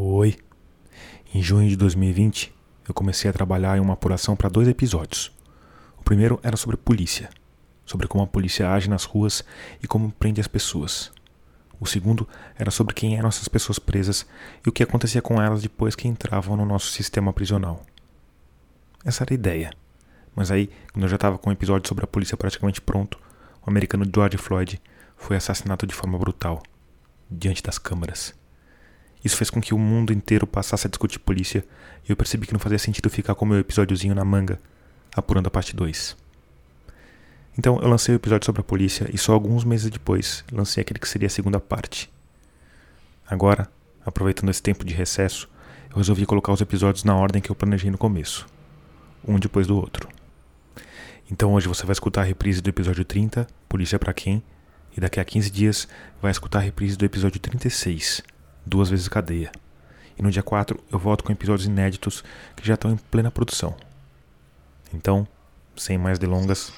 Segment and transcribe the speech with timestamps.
[0.00, 0.36] Oi.
[1.34, 2.54] Em junho de 2020,
[2.86, 5.32] eu comecei a trabalhar em uma apuração para dois episódios.
[5.98, 7.28] O primeiro era sobre polícia,
[7.84, 9.44] sobre como a polícia age nas ruas
[9.82, 11.10] e como prende as pessoas.
[11.80, 14.24] O segundo era sobre quem eram essas pessoas presas
[14.64, 17.82] e o que acontecia com elas depois que entravam no nosso sistema prisional.
[19.04, 19.72] Essa era a ideia.
[20.32, 23.18] Mas aí, quando eu já estava com o episódio sobre a polícia praticamente pronto,
[23.66, 24.80] o americano George Floyd
[25.16, 26.62] foi assassinado de forma brutal,
[27.28, 28.37] diante das câmeras.
[29.24, 31.64] Isso fez com que o mundo inteiro passasse a discutir polícia
[32.06, 34.60] e eu percebi que não fazia sentido ficar com o meu episódiozinho na manga,
[35.14, 36.16] apurando a parte 2.
[37.58, 41.00] Então eu lancei o episódio sobre a polícia e só alguns meses depois lancei aquele
[41.00, 42.08] que seria a segunda parte.
[43.26, 43.68] Agora,
[44.06, 45.48] aproveitando esse tempo de recesso,
[45.90, 48.46] eu resolvi colocar os episódios na ordem que eu planejei no começo,
[49.26, 50.08] um depois do outro.
[51.30, 54.42] Então hoje você vai escutar a reprise do episódio 30, Polícia para quem?
[54.96, 55.88] E daqui a 15 dias
[56.22, 58.22] vai escutar a reprise do episódio 36,
[58.68, 59.50] duas vezes cadeia.
[60.16, 62.22] E no dia 4 eu volto com episódios inéditos
[62.54, 63.74] que já estão em plena produção.
[64.92, 65.26] Então,
[65.76, 66.72] sem mais delongas.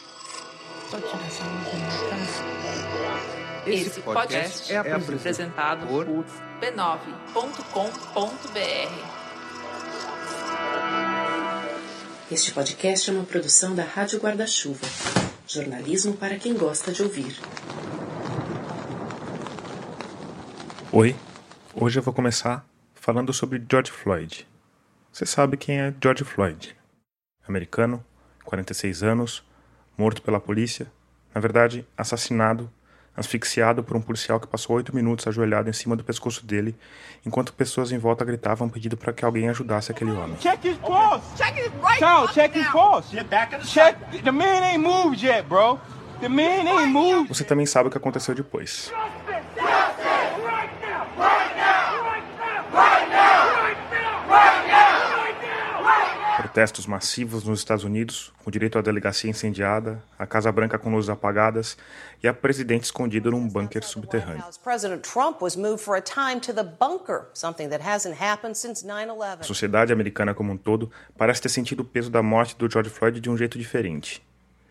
[3.67, 6.07] Esse podcast é apresentado por
[6.61, 7.21] b9.com.br.
[12.31, 14.87] Este podcast é uma produção da Rádio Guarda-Chuva.
[15.47, 17.37] Jornalismo para quem gosta de ouvir.
[20.93, 21.15] Oi,
[21.75, 24.47] Hoje eu vou começar falando sobre George Floyd.
[25.13, 26.77] Você sabe quem é George Floyd?
[27.47, 28.05] Americano,
[28.45, 29.45] 46 anos,
[29.97, 30.91] morto pela polícia,
[31.33, 32.69] na verdade, assassinado,
[33.17, 36.75] asfixiado por um policial que passou oito minutos ajoelhado em cima do pescoço dele,
[37.25, 40.37] enquanto pessoas em volta gritavam pedindo para que alguém ajudasse aquele homem.
[40.39, 41.25] Check his pulse.
[41.37, 43.17] Check his right Child, check his pulse.
[43.73, 43.97] Check.
[44.25, 45.79] The man ain't moved yet, bro.
[46.21, 47.29] The man ain't moved.
[47.29, 48.93] Você também sabe o que aconteceu depois.
[56.61, 61.09] Protestos massivos nos Estados Unidos, com direito à delegacia incendiada, a Casa Branca com luzes
[61.09, 61.79] apagadas
[62.23, 64.45] e a presidente escondido num bunker subterrâneo.
[69.41, 72.91] A sociedade americana como um todo parece ter sentido o peso da morte do George
[72.91, 74.23] Floyd de um jeito diferente.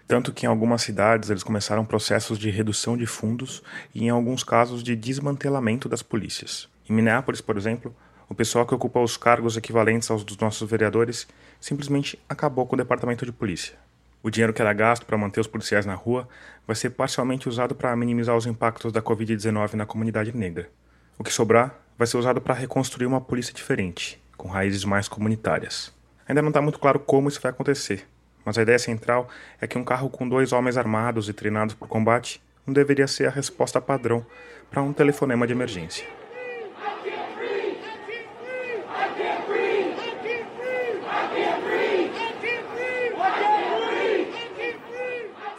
[0.07, 3.63] Tanto que em algumas cidades eles começaram processos de redução de fundos
[3.95, 6.69] e em alguns casos de desmantelamento das polícias.
[6.87, 7.95] Em Minneapolis, por exemplo,
[8.29, 11.27] o pessoal que ocupa os cargos equivalentes aos dos nossos vereadores
[11.59, 13.73] simplesmente acabou com o departamento de polícia.
[14.21, 16.29] O dinheiro que era gasto para manter os policiais na rua
[16.67, 20.69] vai ser parcialmente usado para minimizar os impactos da Covid-19 na comunidade negra.
[21.17, 25.91] O que sobrar vai ser usado para reconstruir uma polícia diferente, com raízes mais comunitárias.
[26.27, 28.07] Ainda não está muito claro como isso vai acontecer,
[28.45, 29.27] mas a ideia central
[29.59, 33.25] é que um carro com dois homens armados e treinados por combate não deveria ser
[33.25, 34.23] a resposta padrão
[34.69, 36.18] para um telefonema de emergência.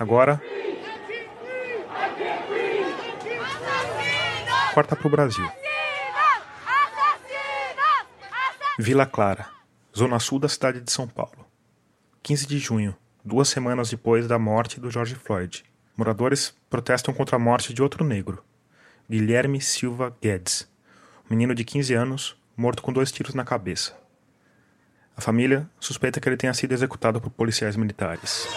[0.01, 0.41] Agora.
[4.73, 5.47] Corta para o Brasil.
[8.79, 9.47] Vila Clara,
[9.95, 11.47] zona sul da cidade de São Paulo.
[12.23, 15.65] 15 de junho, duas semanas depois da morte do George Floyd.
[15.95, 18.43] Moradores protestam contra a morte de outro negro,
[19.09, 20.67] Guilherme Silva Guedes,
[21.27, 23.95] um menino de 15 anos, morto com dois tiros na cabeça.
[25.15, 28.49] A família suspeita que ele tenha sido executado por policiais militares.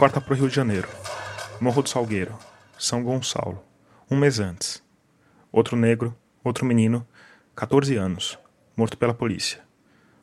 [0.00, 0.88] Corta para o Rio de Janeiro.
[1.60, 2.34] Morro do Salgueiro,
[2.78, 3.62] São Gonçalo.
[4.10, 4.82] Um mês antes.
[5.52, 7.06] Outro negro, outro menino,
[7.54, 8.38] 14 anos,
[8.74, 9.60] morto pela polícia.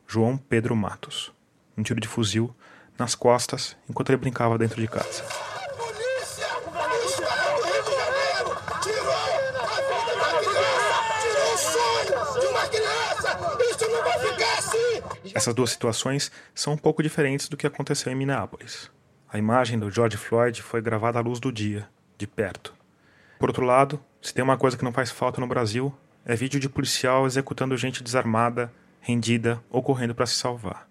[0.04, 1.32] João Pedro Matos.
[1.76, 2.52] Um tiro de fuzil
[2.98, 5.22] nas costas enquanto ele brincava dentro de casa.
[15.32, 18.90] Essas duas situações são um pouco diferentes do que aconteceu em Minneapolis.
[19.30, 22.74] A imagem do George Floyd foi gravada à luz do dia, de perto.
[23.38, 25.94] Por outro lado, se tem uma coisa que não faz falta no Brasil,
[26.24, 28.72] é vídeo de policial executando gente desarmada,
[29.02, 30.88] rendida ou correndo para se salvar.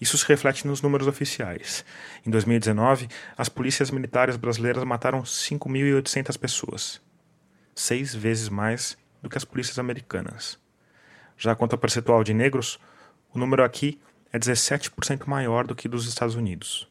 [0.00, 1.84] Isso se reflete nos números oficiais.
[2.24, 7.02] Em 2019, as polícias militares brasileiras mataram 5.800 pessoas,
[7.74, 10.56] seis vezes mais do que as polícias americanas.
[11.36, 12.78] Já quanto ao percentual de negros,
[13.34, 14.00] o número aqui
[14.32, 16.88] é 17% maior do que dos Estados Unidos.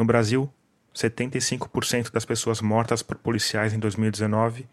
[0.00, 0.50] No Brasil,
[0.94, 4.66] 75% das pessoas mortas por policiais em 2019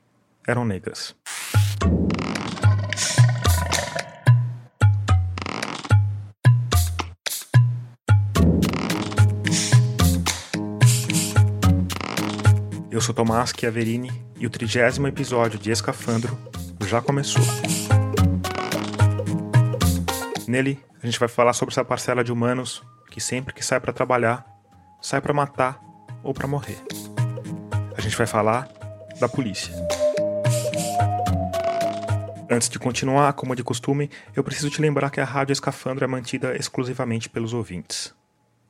[0.48, 1.14] eram negras.
[12.90, 14.10] Eu sou Tomás Chiaverini
[14.40, 16.40] e o trigésimo episódio de Escafandro
[16.86, 17.44] já começou.
[20.48, 22.82] Nele, a gente vai falar sobre essa parcela de humanos
[23.12, 24.57] que sempre que sai para trabalhar,
[25.02, 25.80] sai para matar
[26.24, 26.78] ou para morrer.
[27.98, 28.70] A gente vai falar
[29.20, 29.74] da polícia.
[32.50, 36.08] Antes de continuar, como de costume, eu preciso te lembrar que a Rádio Escafandro é
[36.08, 38.14] mantida exclusivamente pelos ouvintes.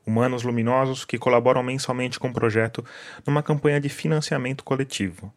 [0.05, 2.83] Humanos luminosos que colaboram mensalmente com o projeto
[3.25, 5.31] numa campanha de financiamento coletivo.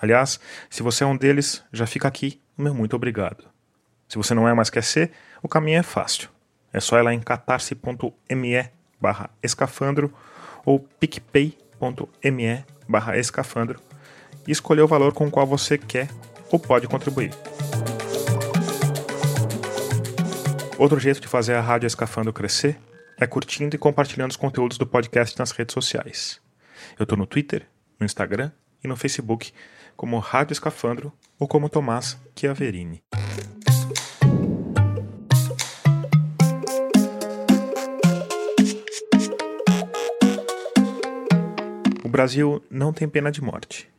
[0.00, 0.40] Aliás,
[0.70, 3.44] se você é um deles, já fica aqui o meu muito obrigado.
[4.08, 5.10] Se você não é, mas quer ser,
[5.42, 6.28] o caminho é fácil.
[6.72, 10.12] É só ir lá em catarse.me barra escafandro
[10.64, 13.80] ou picpay.me barra escafandro
[14.46, 16.08] e escolher o valor com o qual você quer
[16.50, 17.30] ou pode contribuir.
[20.76, 22.78] Outro jeito de fazer a Rádio Escafandro crescer
[23.18, 26.40] é curtindo e compartilhando os conteúdos do podcast nas redes sociais.
[26.98, 27.66] Eu estou no Twitter,
[27.98, 28.50] no Instagram
[28.82, 29.52] e no Facebook
[29.96, 33.03] como Rádio Escafandro ou como Tomás Chiaverini.
[42.14, 43.90] Brasil não tem pena de morte.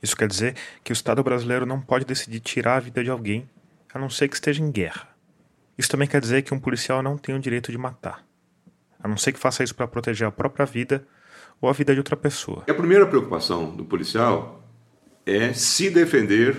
[0.00, 3.50] Isso quer dizer que o Estado brasileiro não pode decidir tirar a vida de alguém,
[3.92, 5.08] a não ser que esteja em guerra.
[5.76, 8.24] Isso também quer dizer que um policial não tem o direito de matar,
[9.02, 11.04] a não ser que faça isso para proteger a própria vida
[11.60, 12.62] ou a vida de outra pessoa.
[12.68, 14.62] A primeira preocupação do policial
[15.26, 16.56] é se defender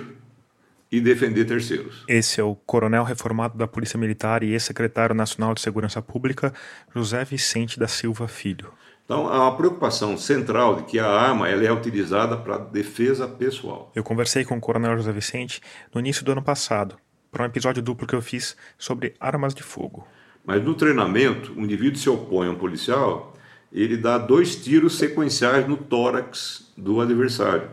[0.91, 2.03] e defender terceiros.
[2.09, 6.53] Esse é o coronel reformado da Polícia Militar e ex-secretário nacional de Segurança Pública,
[6.93, 8.73] José Vicente da Silva Filho.
[9.09, 13.91] Então, há uma preocupação central de que a arma ela é utilizada para defesa pessoal.
[13.95, 15.61] Eu conversei com o Coronel José Vicente
[15.91, 16.95] no início do ano passado,
[17.31, 20.07] para um episódio duplo que eu fiz sobre armas de fogo.
[20.45, 23.33] Mas no treinamento, o indivíduo se opõe a um policial,
[23.73, 27.67] ele dá dois tiros sequenciais no tórax do adversário,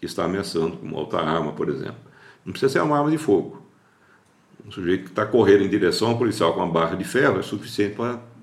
[0.00, 2.00] que está ameaçando com uma outra arma, por exemplo.
[2.44, 3.62] Não precisa ser uma arma de fogo.
[4.66, 7.42] Um sujeito que está correndo em direção ao policial com uma barra de ferro é
[7.42, 8.33] suficiente para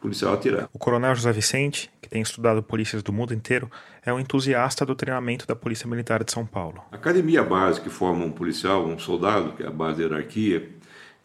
[0.00, 0.68] policial atirar.
[0.72, 3.70] O coronel José Vicente, que tem estudado polícias do mundo inteiro,
[4.04, 6.82] é um entusiasta do treinamento da Polícia Militar de São Paulo.
[6.90, 10.68] A academia base que forma um policial, um soldado, que é a base da hierarquia,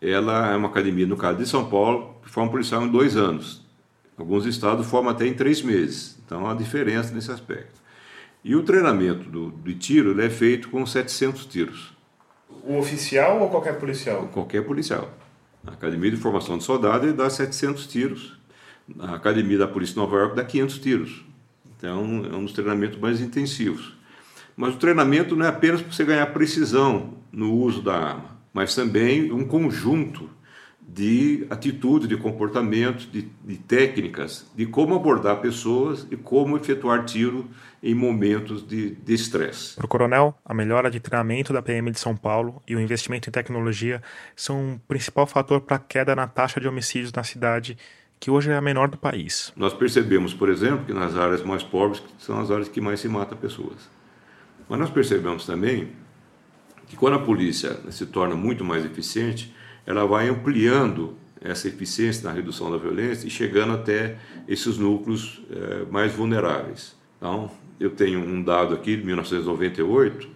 [0.02, 3.16] ela é uma academia, no caso de São Paulo, que forma um policial em dois
[3.16, 3.66] anos.
[4.18, 6.18] Alguns estados formam até em três meses.
[6.26, 7.82] Então há diferença nesse aspecto.
[8.44, 11.94] E o treinamento do, de tiro é feito com 700 tiros.
[12.64, 14.28] O oficial ou qualquer policial?
[14.28, 15.10] Qualquer policial.
[15.66, 18.38] A Academia de Formação de Soldado dá 700 tiros
[19.00, 21.26] a academia da Polícia de Nova York dá 500 tiros.
[21.78, 23.96] Então, é um dos treinamentos mais intensivos.
[24.56, 28.74] Mas o treinamento não é apenas para você ganhar precisão no uso da arma, mas
[28.74, 30.30] também um conjunto
[30.88, 37.50] de atitudes, de comportamentos, de, de técnicas, de como abordar pessoas e como efetuar tiro
[37.82, 39.76] em momentos de estresse.
[39.76, 43.30] Para o coronel, a melhora de treinamento da PM de São Paulo e o investimento
[43.30, 44.02] em tecnologia
[44.36, 47.78] são um principal fator para a queda na taxa de homicídios na cidade
[48.26, 49.54] que hoje é a menor do país.
[49.56, 53.08] Nós percebemos, por exemplo, que nas áreas mais pobres são as áreas que mais se
[53.08, 53.88] mata pessoas.
[54.68, 55.90] Mas nós percebemos também
[56.88, 59.54] que quando a polícia se torna muito mais eficiente,
[59.86, 64.18] ela vai ampliando essa eficiência na redução da violência e chegando até
[64.48, 66.98] esses núcleos é, mais vulneráveis.
[67.20, 70.28] Então, eu tenho um dado aqui de 1998,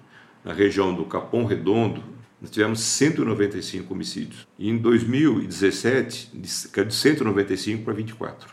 [0.46, 2.04] na região do Capão Redondo,
[2.42, 4.48] nós tivemos 195 homicídios.
[4.58, 6.32] E em 2017,
[6.72, 8.50] caiu de 195 para 24.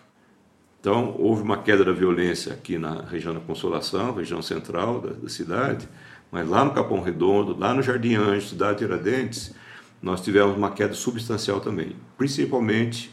[0.80, 5.28] Então, houve uma queda da violência aqui na região da Consolação, região central da, da
[5.28, 5.88] cidade,
[6.30, 9.54] mas lá no Capão Redondo, lá no Jardim Anjo, cidade de Tiradentes,
[10.02, 13.10] nós tivemos uma queda substancial também, principalmente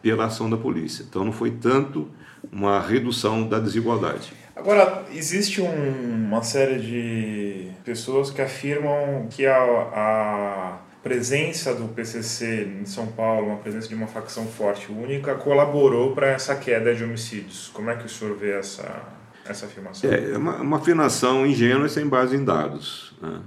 [0.00, 1.04] pela ação da polícia.
[1.08, 2.08] Então, não foi tanto
[2.50, 4.32] uma redução da desigualdade.
[4.54, 12.68] Agora, existe um, uma série de pessoas que afirmam que a, a presença do PCC
[12.80, 17.02] em São Paulo, uma presença de uma facção forte única, colaborou para essa queda de
[17.02, 17.70] homicídios.
[17.72, 19.02] Como é que o senhor vê essa,
[19.44, 20.10] essa afirmação?
[20.10, 23.14] É, é uma, uma afirmação ingênua e sem base em dados.
[23.20, 23.40] Né?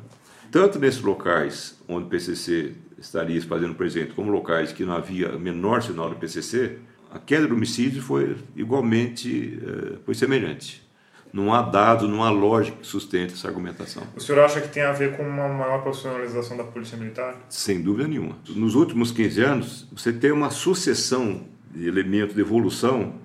[0.51, 5.81] Tanto nesses locais onde o PCC estaria fazendo presente, como locais que não havia menor
[5.81, 6.77] sinal do PCC,
[7.11, 10.84] a queda do homicídio foi igualmente eh, foi semelhante.
[11.35, 14.03] Não há dado, não há lógica que sustente essa argumentação.
[14.15, 17.35] O senhor acha que tem a ver com uma maior profissionalização da Polícia Militar?
[17.49, 18.37] Sem dúvida nenhuma.
[18.47, 23.15] Nos últimos 15 anos, você tem uma sucessão de elementos de evolução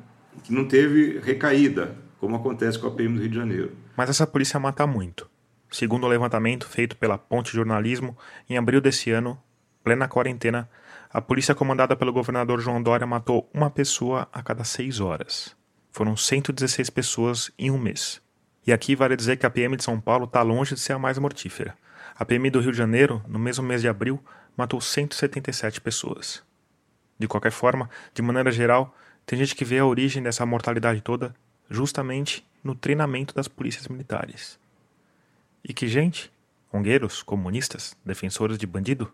[0.42, 3.76] que não teve recaída, como acontece com a PM do Rio de Janeiro.
[3.96, 5.30] Mas essa polícia mata muito.
[5.70, 9.40] Segundo o levantamento feito pela Ponte Jornalismo, em abril desse ano,
[9.84, 10.68] plena quarentena,
[11.12, 15.59] a polícia comandada pelo governador João Dória matou uma pessoa a cada seis horas.
[15.90, 18.22] Foram 116 pessoas em um mês.
[18.66, 20.98] E aqui vale dizer que a PM de São Paulo está longe de ser a
[20.98, 21.74] mais mortífera.
[22.14, 24.22] A PM do Rio de Janeiro, no mesmo mês de abril,
[24.56, 26.44] matou 177 pessoas.
[27.18, 28.94] De qualquer forma, de maneira geral,
[29.26, 31.34] tem gente que vê a origem dessa mortalidade toda
[31.68, 34.58] justamente no treinamento das polícias militares.
[35.66, 36.30] E que gente?
[36.72, 39.10] Ongueiros, comunistas, defensores de bandido?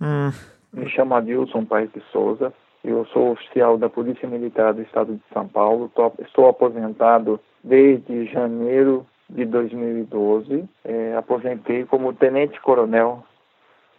[0.00, 0.32] Hum.
[0.72, 2.52] Me chamo Adilson Paes de Souza,
[2.84, 9.06] eu sou oficial da Polícia Militar do Estado de São Paulo, estou aposentado desde janeiro
[9.28, 10.68] de 2012.
[10.84, 13.24] É, aposentei como tenente-coronel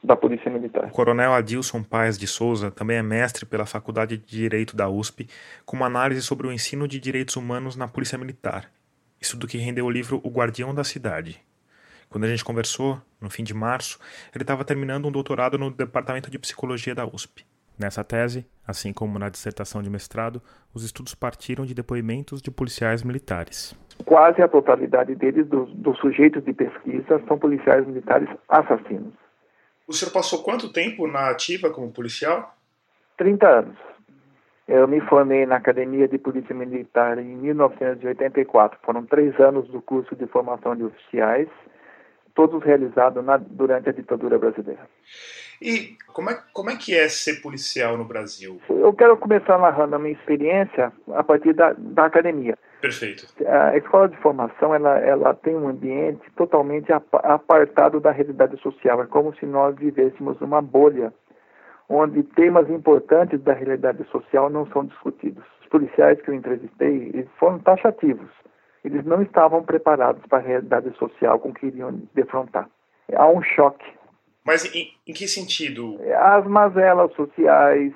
[0.03, 0.85] da Polícia Militar.
[0.85, 5.27] O coronel Adilson Paes de Souza também é mestre pela Faculdade de Direito da USP,
[5.65, 8.69] com uma análise sobre o ensino de direitos humanos na Polícia Militar.
[9.19, 11.41] Isso do que rendeu o livro O Guardião da Cidade.
[12.07, 13.99] Quando a gente conversou, no fim de março,
[14.33, 17.43] ele estava terminando um doutorado no Departamento de Psicologia da USP.
[17.77, 20.41] Nessa tese, assim como na dissertação de mestrado,
[20.73, 23.75] os estudos partiram de depoimentos de policiais militares.
[24.05, 29.13] Quase a totalidade deles, dos, dos sujeitos de pesquisa, são policiais militares assassinos.
[29.87, 32.55] O senhor passou quanto tempo na ativa como policial?
[33.17, 33.77] 30 anos.
[34.67, 38.79] Eu me formei na Academia de Polícia Militar em 1984.
[38.83, 41.47] Foram três anos do curso de formação de oficiais,
[42.35, 44.87] todos realizados na, durante a ditadura brasileira.
[45.61, 48.59] E como é, como é que é ser policial no Brasil?
[48.69, 52.57] Eu quero começar narrando a minha experiência a partir da, da academia.
[52.81, 53.25] Perfeito.
[53.47, 59.01] A escola de formação ela, ela tem um ambiente totalmente apartado da realidade social.
[59.01, 61.13] É como se nós vivêssemos numa bolha
[61.87, 65.43] onde temas importantes da realidade social não são discutidos.
[65.61, 68.29] Os policiais que eu entrevistei foram taxativos.
[68.85, 72.69] Eles não estavam preparados para a realidade social com que iriam defrontar.
[73.13, 73.85] Há um choque
[74.45, 75.99] mas em, em que sentido?
[76.15, 77.91] As mazelas sociais,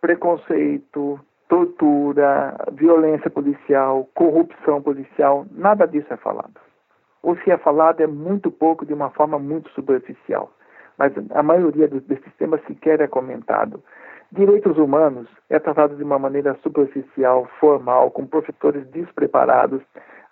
[0.00, 6.60] preconceito, tortura, violência policial, corrupção policial, nada disso é falado.
[7.22, 10.52] O que é falado é muito pouco de uma forma muito superficial,
[10.98, 13.82] mas a maioria desses temas sequer é comentado.
[14.32, 19.82] Direitos humanos é tratado de uma maneira superficial, formal, com professores despreparados,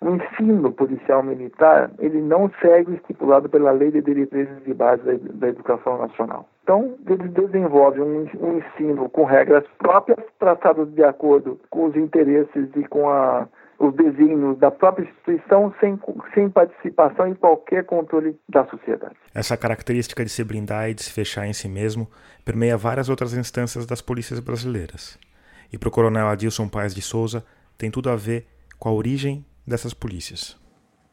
[0.01, 5.03] o ensino policial militar ele não segue o estipulado pela Lei de Diretrizes de Base
[5.03, 6.47] da, Educação Nacional.
[6.63, 12.87] Então, eles desenvolvem um, ensino com regras próprias, traçadas de acordo com os interesses e
[12.87, 13.47] com a,
[13.79, 15.97] os desígnios da própria instituição, sem,
[16.33, 19.15] sem participação e qualquer controle da sociedade.
[19.33, 22.07] Essa característica de se blindar e de se fechar em si mesmo
[22.43, 25.17] permeia várias outras instâncias das polícias brasileiras.
[25.71, 27.45] E para o coronel Adilson Paes de Souza,
[27.77, 28.45] tem tudo a ver
[28.77, 30.59] com a origem dessas polícias?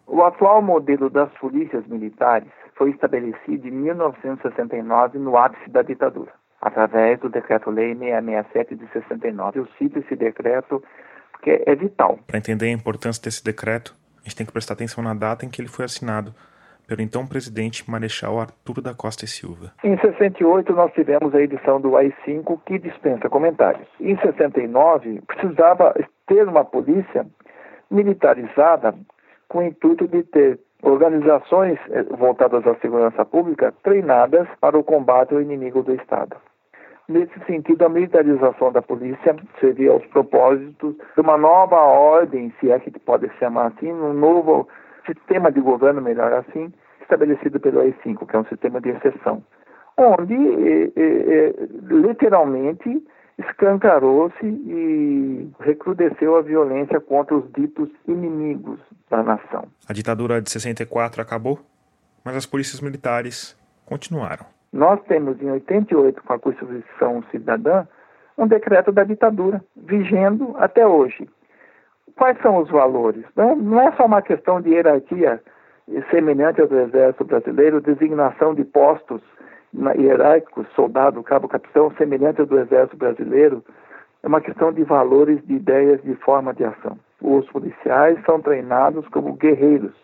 [0.06, 7.20] O atual modelo das polícias militares foi estabelecido em 1969 no ápice da ditadura, através
[7.20, 9.60] do Decreto-Lei 667 de 69.
[9.60, 10.82] Eu cito esse decreto
[11.46, 12.18] porque é vital.
[12.26, 15.48] Para entender a importância desse decreto, a gente tem que prestar atenção na data em
[15.48, 16.34] que ele foi assinado
[16.88, 19.72] pelo então presidente Marechal Arthur da Costa e Silva.
[19.82, 23.86] Em 68 nós tivemos a edição do AI-5 que dispensa comentários.
[24.00, 25.94] Em 69 precisava
[26.26, 27.26] ter uma polícia
[27.90, 28.94] militarizada
[29.48, 35.34] com o intuito de ter organizações eh, voltadas à segurança pública treinadas para o combate
[35.34, 36.36] ao inimigo do Estado.
[37.08, 42.80] Nesse sentido, a militarização da polícia seria aos propósitos de uma nova ordem, se é
[42.80, 44.68] que pode chamar assim, um novo
[45.06, 49.42] sistema de governo, melhor assim, estabelecido pelo AI-5, que é um sistema de exceção,
[49.96, 53.02] onde eh, eh, literalmente
[53.38, 59.68] escancarou-se e recrudesceu a violência contra os ditos inimigos da nação.
[59.88, 61.60] A ditadura de 64 acabou,
[62.24, 64.55] mas as polícias militares continuaram.
[64.72, 67.86] Nós temos em 88, com a Constituição Cidadã,
[68.36, 71.28] um decreto da ditadura, vigendo até hoje.
[72.16, 73.24] Quais são os valores?
[73.34, 75.40] Não é só uma questão de hierarquia
[76.10, 79.22] semelhante ao do Exército Brasileiro, designação de postos
[79.96, 83.64] hierárquico, soldado, cabo, capitão, semelhante ao do Exército Brasileiro,
[84.22, 86.98] é uma questão de valores, de ideias, de forma de ação.
[87.20, 89.94] Os policiais são treinados como guerreiros,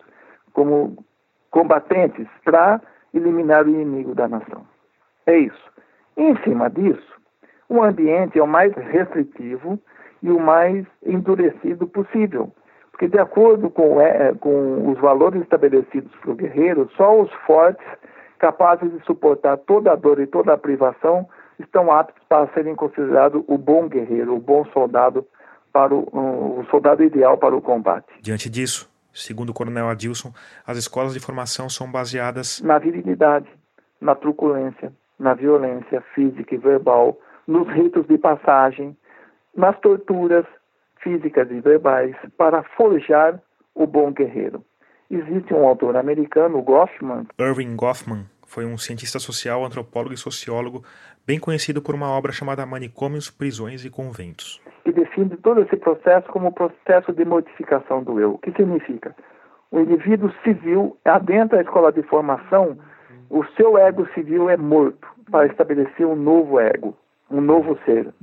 [0.53, 1.03] como
[1.51, 2.81] combatentes para
[3.13, 4.65] eliminar o inimigo da nação.
[5.25, 5.71] É isso.
[6.17, 7.13] Em cima disso,
[7.69, 9.79] o ambiente é o mais restritivo
[10.21, 12.51] e o mais endurecido possível.
[12.91, 17.85] Porque, de acordo com, é, com os valores estabelecidos para o guerreiro, só os fortes
[18.37, 21.27] capazes de suportar toda a dor e toda a privação,
[21.57, 25.25] estão aptos para serem considerados o bom guerreiro, o bom soldado,
[25.71, 28.05] para o, o soldado ideal para o combate.
[28.21, 30.33] Diante disso, segundo o coronel Adilson,
[30.65, 33.47] as escolas de formação são baseadas na virilidade,
[34.01, 37.17] na truculência, na violência física e verbal,
[37.47, 38.97] nos ritos de passagem,
[39.55, 40.45] nas torturas
[41.01, 43.39] físicas e verbais, para forjar
[43.75, 44.63] o bom guerreiro.
[45.09, 47.27] Existe um autor americano, Goffman.
[47.39, 50.83] Irving Goffman foi um cientista social, antropólogo e sociólogo
[51.25, 54.61] bem conhecido por uma obra chamada Manicômios, Prisões e Conventos.
[54.85, 58.33] E define todo esse processo como o processo de modificação do eu.
[58.33, 59.15] O que significa?
[59.71, 62.77] O indivíduo civil, adentra a escola de formação,
[63.29, 66.95] o seu ego civil é morto para estabelecer um novo ego,
[67.29, 68.13] um novo ser,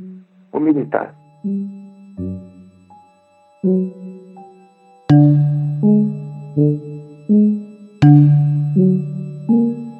[0.52, 1.14] o militar.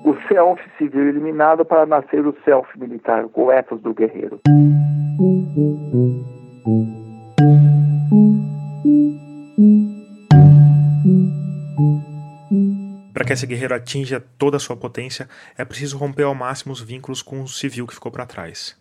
[0.05, 4.41] O self civil eliminado para nascer o self militar, o ethos do guerreiro.
[13.31, 17.23] Que esse guerreiro atinja toda a sua potência, é preciso romper ao máximo os vínculos
[17.23, 18.77] com o civil que ficou para trás.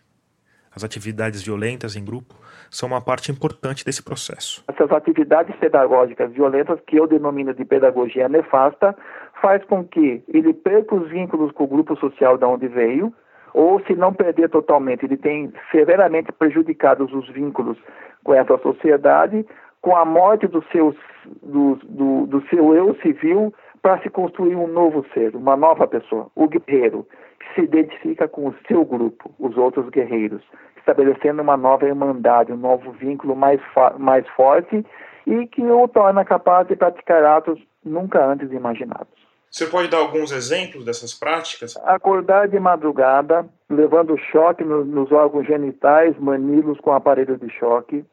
[0.75, 2.33] As atividades violentas em grupo
[2.71, 4.63] são uma parte importante desse processo.
[4.67, 8.97] Essas atividades pedagógicas violentas, que eu denomino de pedagogia nefasta,
[9.39, 13.13] faz com que ele perca os vínculos com o grupo social de onde veio,
[13.53, 17.77] ou se não perder totalmente, ele tem severamente prejudicados os vínculos
[18.23, 19.45] com essa sociedade,
[19.79, 20.95] com a morte do seu,
[21.43, 26.27] do, do, do seu eu civil para se construir um novo ser, uma nova pessoa,
[26.35, 27.07] o guerreiro,
[27.39, 30.41] que se identifica com o seu grupo, os outros guerreiros,
[30.77, 33.61] estabelecendo uma nova irmandade, um novo vínculo mais,
[33.97, 34.85] mais forte
[35.25, 39.19] e que o torna capaz de praticar atos nunca antes imaginados.
[39.51, 41.75] Você pode dar alguns exemplos dessas práticas?
[41.83, 48.05] Acordar de madrugada, levando choque no, nos órgãos genitais, manilos com aparelho de choque,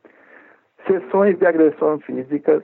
[0.86, 2.62] sessões de agressão físicas,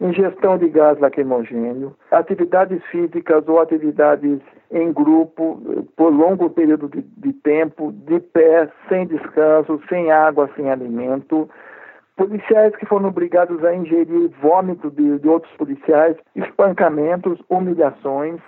[0.00, 7.32] ingestão de gás lacrimogênio, atividades físicas ou atividades em grupo por longo período de, de,
[7.32, 11.48] tempo, de pé, sem descanso, sem água, sem alimento.
[12.16, 18.40] Policiais que foram obrigados a ingerir vômito de, de outros policiais, espancamentos, humilhações.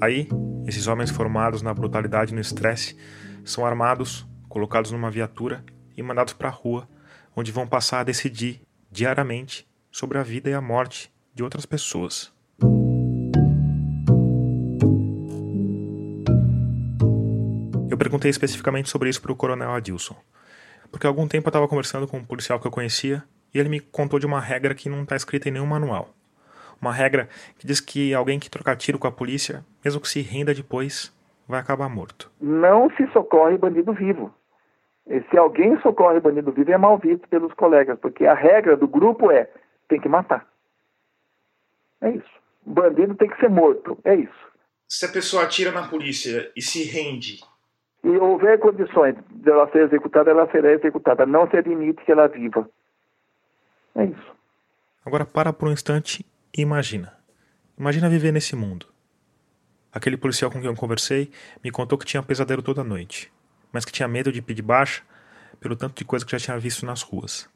[0.00, 0.26] Aí,
[0.66, 2.96] esses homens formados na brutalidade e no estresse
[3.44, 5.64] são armados, colocados numa viatura
[5.96, 6.88] e mandados para a rua,
[7.34, 12.32] onde vão passar a decidir diariamente sobre a vida e a morte de outras pessoas.
[17.88, 20.16] Eu perguntei especificamente sobre isso para o coronel Adilson,
[20.90, 23.68] porque há algum tempo eu estava conversando com um policial que eu conhecia e ele
[23.68, 26.14] me contou de uma regra que não está escrita em nenhum manual
[26.80, 30.20] uma regra que diz que alguém que trocar tiro com a polícia, mesmo que se
[30.20, 31.12] renda depois,
[31.46, 32.30] vai acabar morto.
[32.40, 34.32] Não se socorre bandido vivo.
[35.06, 38.86] E se alguém socorre bandido vivo, é mal visto pelos colegas, porque a regra do
[38.86, 39.50] grupo é:
[39.88, 40.46] tem que matar.
[42.00, 42.40] É isso.
[42.64, 43.98] Bandido tem que ser morto.
[44.04, 44.50] É isso.
[44.88, 47.40] Se a pessoa atira na polícia e se rende.
[48.02, 51.26] E houver condições dela ser executada, ela será executada.
[51.26, 52.68] Não se admite que ela viva.
[53.94, 54.32] É isso.
[55.04, 56.24] Agora para por um instante
[56.56, 57.12] imagina.
[57.78, 58.86] Imagina viver nesse mundo.
[59.92, 61.30] Aquele policial com quem eu conversei
[61.62, 63.32] me contou que tinha pesadelo toda noite,
[63.72, 65.02] mas que tinha medo de pedir baixa
[65.58, 67.48] pelo tanto de coisa que já tinha visto nas ruas.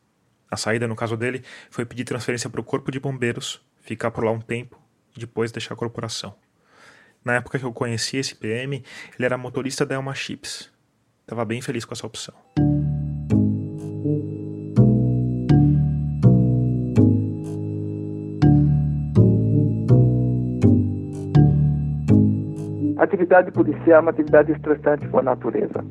[0.50, 4.24] A saída, no caso dele, foi pedir transferência para o corpo de bombeiros, ficar por
[4.24, 4.80] lá um tempo
[5.16, 6.34] e depois deixar a corporação.
[7.24, 8.84] Na época que eu conheci esse PM,
[9.16, 10.70] ele era motorista da Elma Chips.
[11.22, 12.34] Estava bem feliz com essa opção.
[23.04, 25.84] Atividade policial é uma atividade estressante por natureza.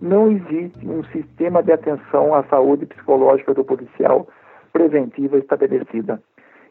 [0.00, 4.28] Não existe um sistema de atenção à saúde psicológica do policial
[4.72, 6.22] preventiva estabelecida.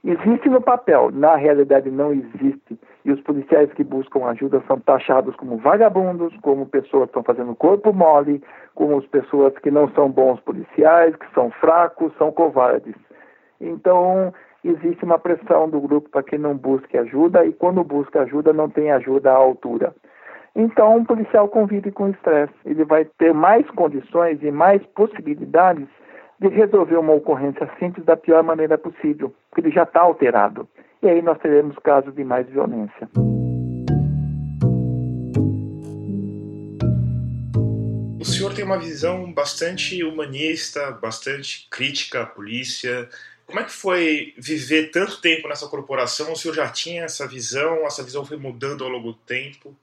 [0.04, 2.80] Existe no papel, na realidade não existe.
[3.04, 7.56] E os policiais que buscam ajuda são taxados como vagabundos, como pessoas que estão fazendo
[7.56, 8.42] corpo mole,
[8.76, 12.96] como as pessoas que não são bons policiais, que são fracos, são covardes.
[13.60, 14.34] Então,
[14.70, 18.70] existe uma pressão do grupo para que não busque ajuda e quando busca ajuda não
[18.70, 19.94] tem ajuda à altura.
[20.56, 22.54] Então, um policial convive com estresse.
[22.66, 25.88] Ele vai ter mais condições e mais possibilidades
[26.40, 30.68] de resolver uma ocorrência simples da pior maneira possível, porque ele já está alterado.
[31.02, 33.08] E aí nós teremos casos de mais violência.
[38.20, 43.08] O senhor tem uma visão bastante humanista, bastante crítica à polícia,
[43.48, 46.34] como é que foi viver tanto tempo nessa corporação?
[46.34, 47.86] O senhor já tinha essa visão?
[47.86, 49.74] Essa visão foi mudando ao longo do tempo?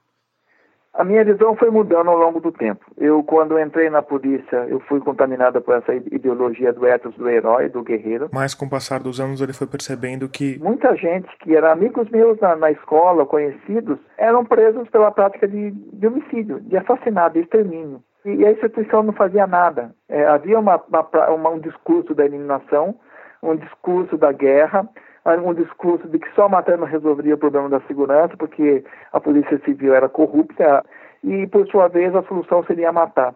[0.93, 2.85] A minha visão foi mudando ao longo do tempo.
[2.95, 7.67] Eu, quando entrei na polícia, eu fui contaminada por essa ideologia do ethos do herói,
[7.67, 8.29] do guerreiro.
[8.31, 10.57] Mas com o passar dos anos ele foi percebendo que...
[10.59, 15.71] Muita gente que era amigos meus na, na escola, conhecidos, eram presos pela prática de,
[15.71, 18.01] de homicídio, de assassinato, de extermínio.
[18.23, 19.93] E a instituição não fazia nada.
[20.07, 20.81] É, havia uma,
[21.29, 22.95] uma, um discurso da eliminação,
[23.41, 24.87] um discurso da guerra,
[25.25, 29.93] um discurso de que só matando resolveria o problema da segurança, porque a polícia civil
[29.93, 30.83] era corrupta
[31.23, 33.33] e, por sua vez, a solução seria matar.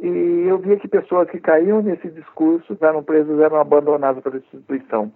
[0.00, 5.12] E eu via que pessoas que caíam nesse discurso eram presas, eram abandonadas pela instituição.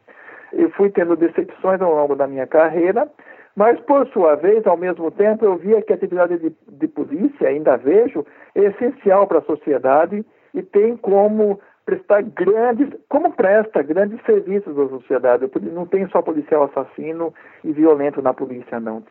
[0.53, 3.09] Eu fui tendo decepções ao longo da minha carreira,
[3.55, 7.49] mas, por sua vez, ao mesmo tempo, eu via que a atividade de, de polícia,
[7.49, 14.21] ainda vejo, é essencial para a sociedade e tem como prestar grandes, como presta grandes
[14.25, 15.51] serviços à sociedade.
[15.73, 19.03] Não tem só policial assassino e violento na polícia, não.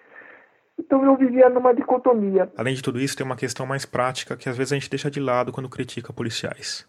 [0.79, 2.51] Então eu vivia numa dicotomia.
[2.57, 5.11] Além de tudo isso, tem uma questão mais prática que às vezes a gente deixa
[5.11, 6.87] de lado quando critica policiais.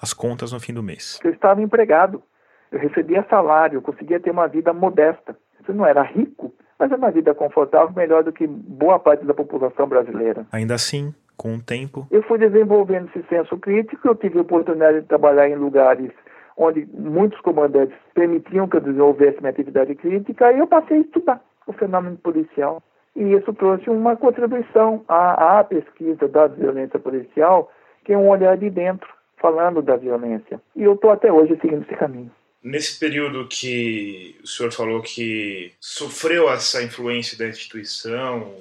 [0.00, 1.18] As contas no fim do mês.
[1.24, 2.22] Eu estava empregado,
[2.70, 5.36] eu recebia salário, eu conseguia ter uma vida modesta.
[5.66, 9.32] Eu não era rico, mas é uma vida confortável, melhor do que boa parte da
[9.32, 10.44] população brasileira.
[10.50, 12.06] Ainda assim, com o tempo.
[12.08, 16.12] Eu fui desenvolvendo esse senso crítico, eu tive a oportunidade de trabalhar em lugares
[16.56, 21.40] onde muitos comandantes permitiam que eu desenvolvesse minha atividade crítica, e eu passei a estudar
[21.66, 22.80] o fenômeno policial.
[23.16, 27.72] E isso trouxe uma contribuição à, à pesquisa da violência policial,
[28.04, 30.60] que é um olhar de dentro, falando da violência.
[30.76, 32.30] E eu estou até hoje seguindo esse caminho.
[32.62, 38.54] Nesse período que o senhor falou que sofreu essa influência da instituição,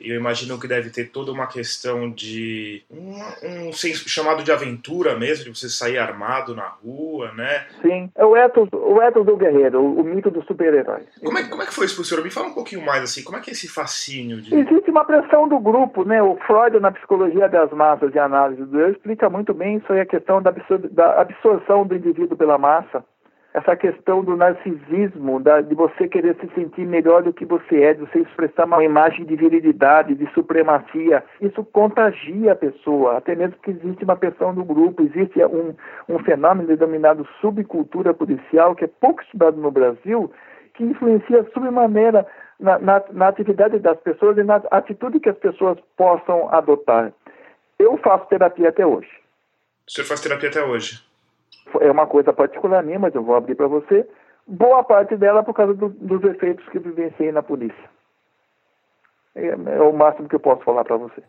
[0.00, 5.16] eu imagino que deve ter toda uma questão de um, um senso chamado de aventura
[5.16, 7.66] mesmo, de você sair armado na rua, né?
[7.82, 11.02] Sim, é o ethos, o ethos do guerreiro, o, o mito do super-herói.
[11.22, 12.22] Como é, como é que foi isso pro senhor?
[12.22, 14.40] Me fala um pouquinho mais assim, como é que é esse fascínio?
[14.40, 14.54] De...
[14.54, 16.22] Existe uma pressão do grupo, né?
[16.22, 20.00] O Freud, na psicologia das massas de análise do eu, explica muito bem isso aí,
[20.00, 23.04] a questão da, absor da absorção do indivíduo pela massa
[23.56, 27.94] essa questão do narcisismo, da, de você querer se sentir melhor do que você é,
[27.94, 33.56] de você expressar uma imagem de virilidade, de supremacia, isso contagia a pessoa, até mesmo
[33.62, 35.74] que existe uma pressão do grupo, existe um,
[36.06, 40.30] um fenômeno denominado subcultura policial, que é pouco estudado no Brasil,
[40.74, 42.26] que influencia sobremaneira
[42.60, 47.10] na, na, na atividade das pessoas e na atitude que as pessoas possam adotar.
[47.78, 49.08] Eu faço terapia até hoje.
[49.88, 51.05] Senhor faz terapia até hoje?
[51.80, 54.08] É uma coisa particular minha, mas eu vou abrir para você.
[54.46, 57.90] Boa parte dela por causa do, dos efeitos que vivenciei na polícia.
[59.34, 61.22] É, é o máximo que eu posso falar para você.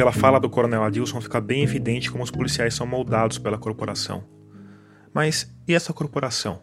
[0.00, 4.24] Pela fala do coronel Adilson fica bem evidente como os policiais são moldados pela corporação.
[5.12, 6.62] Mas e essa corporação?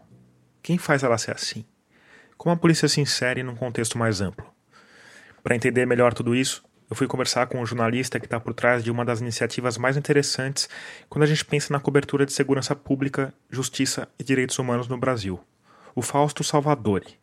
[0.63, 1.63] Quem faz ela ser assim?
[2.36, 4.43] Como a polícia se insere num contexto mais amplo?
[5.43, 8.84] Para entender melhor tudo isso, eu fui conversar com um jornalista que está por trás
[8.84, 10.67] de uma das iniciativas mais interessantes
[11.08, 15.39] quando a gente pensa na cobertura de segurança pública, justiça e direitos humanos no Brasil,
[15.93, 17.19] o Fausto Salvadori,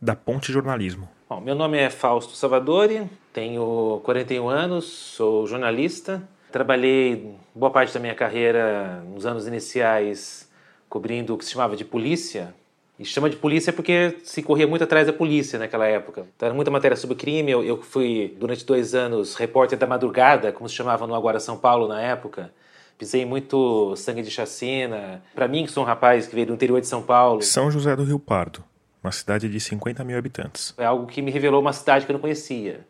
[0.00, 1.08] da Ponte Jornalismo.
[1.32, 6.22] Bom, meu nome é Fausto Salvadori, tenho 41 anos, sou jornalista.
[6.50, 10.46] Trabalhei boa parte da minha carreira nos anos iniciais
[10.90, 12.54] cobrindo o que se chamava de polícia.
[12.98, 16.26] E chama de polícia porque se corria muito atrás da polícia naquela época.
[16.36, 17.50] Então era muita matéria sobre crime.
[17.50, 21.56] Eu, eu fui, durante dois anos, repórter da madrugada, como se chamava no Agora São
[21.56, 22.52] Paulo na época.
[22.98, 25.22] Pisei muito sangue de chacina.
[25.34, 27.40] Para mim, que sou um rapaz que veio do interior de São Paulo.
[27.40, 28.62] São José do Rio Pardo
[29.02, 30.74] uma cidade de 50 mil habitantes.
[30.78, 32.86] É algo que me revelou uma cidade que eu não conhecia.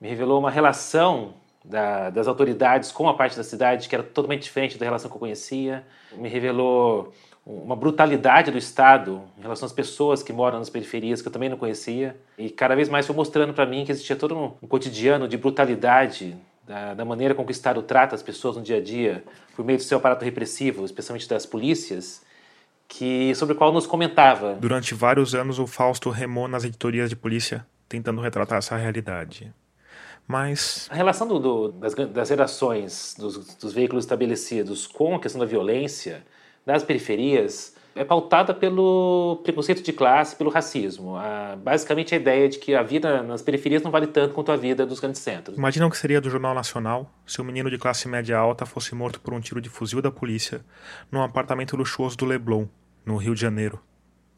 [0.00, 4.42] Me revelou uma relação da, das autoridades com a parte da cidade que era totalmente
[4.42, 5.84] diferente da relação que eu conhecia.
[6.16, 7.12] Me revelou
[7.44, 11.48] uma brutalidade do Estado em relação às pessoas que moram nas periferias que eu também
[11.48, 12.14] não conhecia.
[12.36, 16.36] E cada vez mais foi mostrando para mim que existia todo um, cotidiano de brutalidade
[16.66, 19.24] da, da, maneira com que o Estado trata as pessoas no dia a dia,
[19.56, 22.22] por meio do seu aparato repressivo, especialmente das polícias,
[22.88, 24.54] que sobre o qual nos comentava.
[24.54, 29.52] Durante vários anos, o Fausto remou nas editorias de polícia, tentando retratar essa realidade.
[30.26, 30.88] Mas.
[30.90, 35.46] A relação do, do, das, das gerações, dos, dos veículos estabelecidos com a questão da
[35.46, 36.24] violência,
[36.64, 41.16] das periferias, é pautada pelo preconceito de classe, pelo racismo.
[41.58, 44.86] basicamente a ideia de que a vida nas periferias não vale tanto quanto a vida
[44.86, 45.58] dos grandes centros.
[45.58, 48.94] Imagina o que seria do Jornal Nacional se um menino de classe média alta fosse
[48.94, 50.64] morto por um tiro de fuzil da polícia
[51.10, 52.66] num apartamento luxuoso do Leblon,
[53.04, 53.80] no Rio de Janeiro,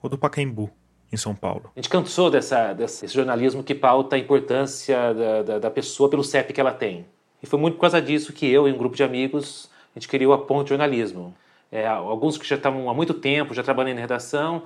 [0.02, 0.70] ou do Pacaembu,
[1.12, 1.70] em São Paulo.
[1.76, 6.24] A gente cansou dessa, desse jornalismo que pauta a importância da, da, da, pessoa pelo
[6.24, 7.04] CEP que ela tem.
[7.42, 10.08] E foi muito por causa disso que eu e um grupo de amigos, a gente
[10.08, 11.34] criou a Ponte Jornalismo.
[11.72, 14.64] É, alguns que já estavam há muito tempo, já trabalhando em redação,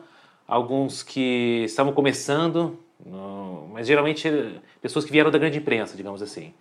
[0.49, 2.79] alguns que estavam começando,
[3.73, 4.29] mas geralmente
[4.81, 6.55] pessoas que vieram da grande imprensa, digamos assim.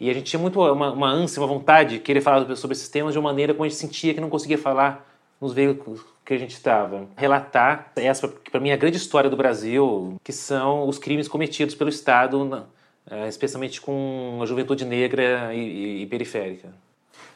[0.00, 2.88] E a gente tinha muito uma, uma ânsia, uma vontade de querer falar sobre esses
[2.88, 5.06] temas de uma maneira como a gente sentia que não conseguia falar
[5.40, 7.06] nos veículos que a gente estava.
[7.16, 11.26] Relatar essa, que para mim é a grande história do Brasil, que são os crimes
[11.26, 12.66] cometidos pelo Estado,
[13.10, 16.68] eh, especialmente com a juventude negra e, e, e periférica.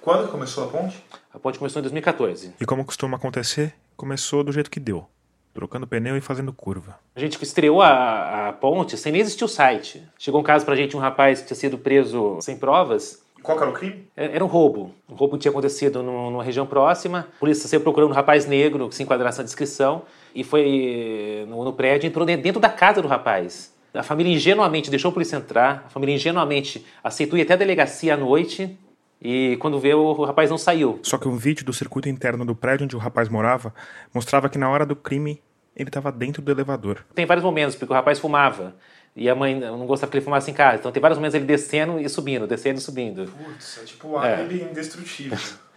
[0.01, 1.03] Quando começou a ponte?
[1.33, 2.55] A ponte começou em 2014.
[2.61, 5.07] E como costuma acontecer, começou do jeito que deu
[5.55, 6.99] trocando pneu e fazendo curva.
[7.15, 10.03] A gente estreou a, a ponte sem nem existir o site.
[10.19, 13.23] Chegou um caso pra gente, um rapaz que tinha sido preso sem provas.
[13.43, 14.09] Qual era o crime?
[14.17, 14.95] É, era um roubo.
[15.09, 17.29] Um roubo tinha acontecido numa região próxima.
[17.37, 20.03] A polícia saiu procurando um rapaz negro que se enquadrasse na descrição
[20.35, 23.75] e foi no, no prédio, entrou dentro da casa do rapaz.
[23.93, 28.15] A família ingenuamente deixou a polícia entrar, a família ingenuamente aceitou ir até a delegacia
[28.15, 28.79] à noite
[29.25, 30.99] e quando vê, o rapaz não saiu.
[31.03, 33.73] Só que um vídeo do circuito interno do prédio onde o rapaz morava
[34.13, 35.41] mostrava que na hora do crime
[35.77, 37.05] ele estava dentro do elevador.
[37.15, 38.75] Tem vários momentos, porque o rapaz fumava.
[39.15, 40.79] E a mãe não gostava que ele fumasse em casa.
[40.79, 43.27] Então tem vários momentos ele descendo e subindo, descendo e subindo.
[43.27, 44.71] Putz, é tipo o álibi é.
[44.71, 45.39] indestrutível.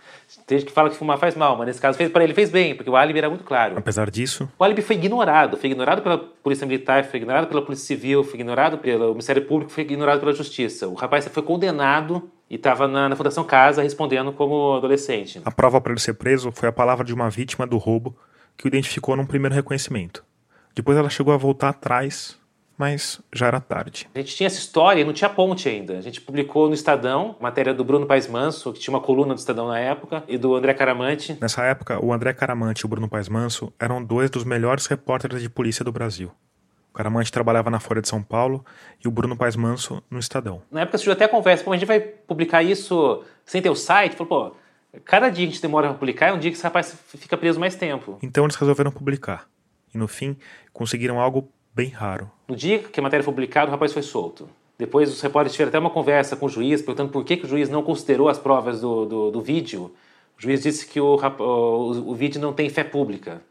[0.48, 2.50] Tem gente que fala que fumar faz mal, mas nesse caso fez para ele fez
[2.50, 3.78] bem, porque o álibi era muito claro.
[3.78, 7.86] Apesar disso, o álibi foi ignorado, foi ignorado pela polícia militar, foi ignorado pela polícia
[7.86, 10.88] civil, foi ignorado pelo Ministério Público, foi ignorado pela justiça.
[10.88, 15.42] O rapaz foi condenado e estava na, na Fundação Casa respondendo como adolescente.
[15.44, 18.16] A prova para ele ser preso foi a palavra de uma vítima do roubo
[18.58, 20.24] que o identificou num primeiro reconhecimento.
[20.74, 22.38] Depois ela chegou a voltar atrás,
[22.78, 24.10] mas já era tarde.
[24.14, 25.98] A gente tinha essa história e não tinha ponte ainda.
[25.98, 29.38] A gente publicou no Estadão, matéria do Bruno Paes Manso, que tinha uma coluna do
[29.38, 31.38] Estadão na época, e do André Caramante.
[31.40, 35.42] Nessa época, o André Caramante e o Bruno Paes Manso eram dois dos melhores repórteres
[35.42, 36.32] de polícia do Brasil.
[36.96, 38.66] O Caramante trabalhava na Folha de São Paulo
[39.04, 40.62] e o Bruno Paes Manso no Estadão.
[40.72, 43.76] Na época surgiu até a conversa, pô, a gente vai publicar isso sem ter o
[43.76, 44.16] site?
[44.16, 44.56] Falou, pô,
[45.04, 47.36] cada dia que a gente demora para publicar é um dia que esse rapaz fica
[47.36, 48.18] preso mais tempo.
[48.24, 49.46] Então eles resolveram publicar.
[49.94, 50.38] E no fim,
[50.72, 52.32] conseguiram algo bem raro.
[52.48, 54.48] No dia que a matéria foi publicada, o rapaz foi solto.
[54.80, 57.50] Depois os repórteres tiveram até uma conversa com o juiz, perguntando por que, que o
[57.50, 59.94] juiz não considerou as provas do, do, do vídeo.
[60.40, 63.42] O juiz disse que o, o, o vídeo não tem fé pública,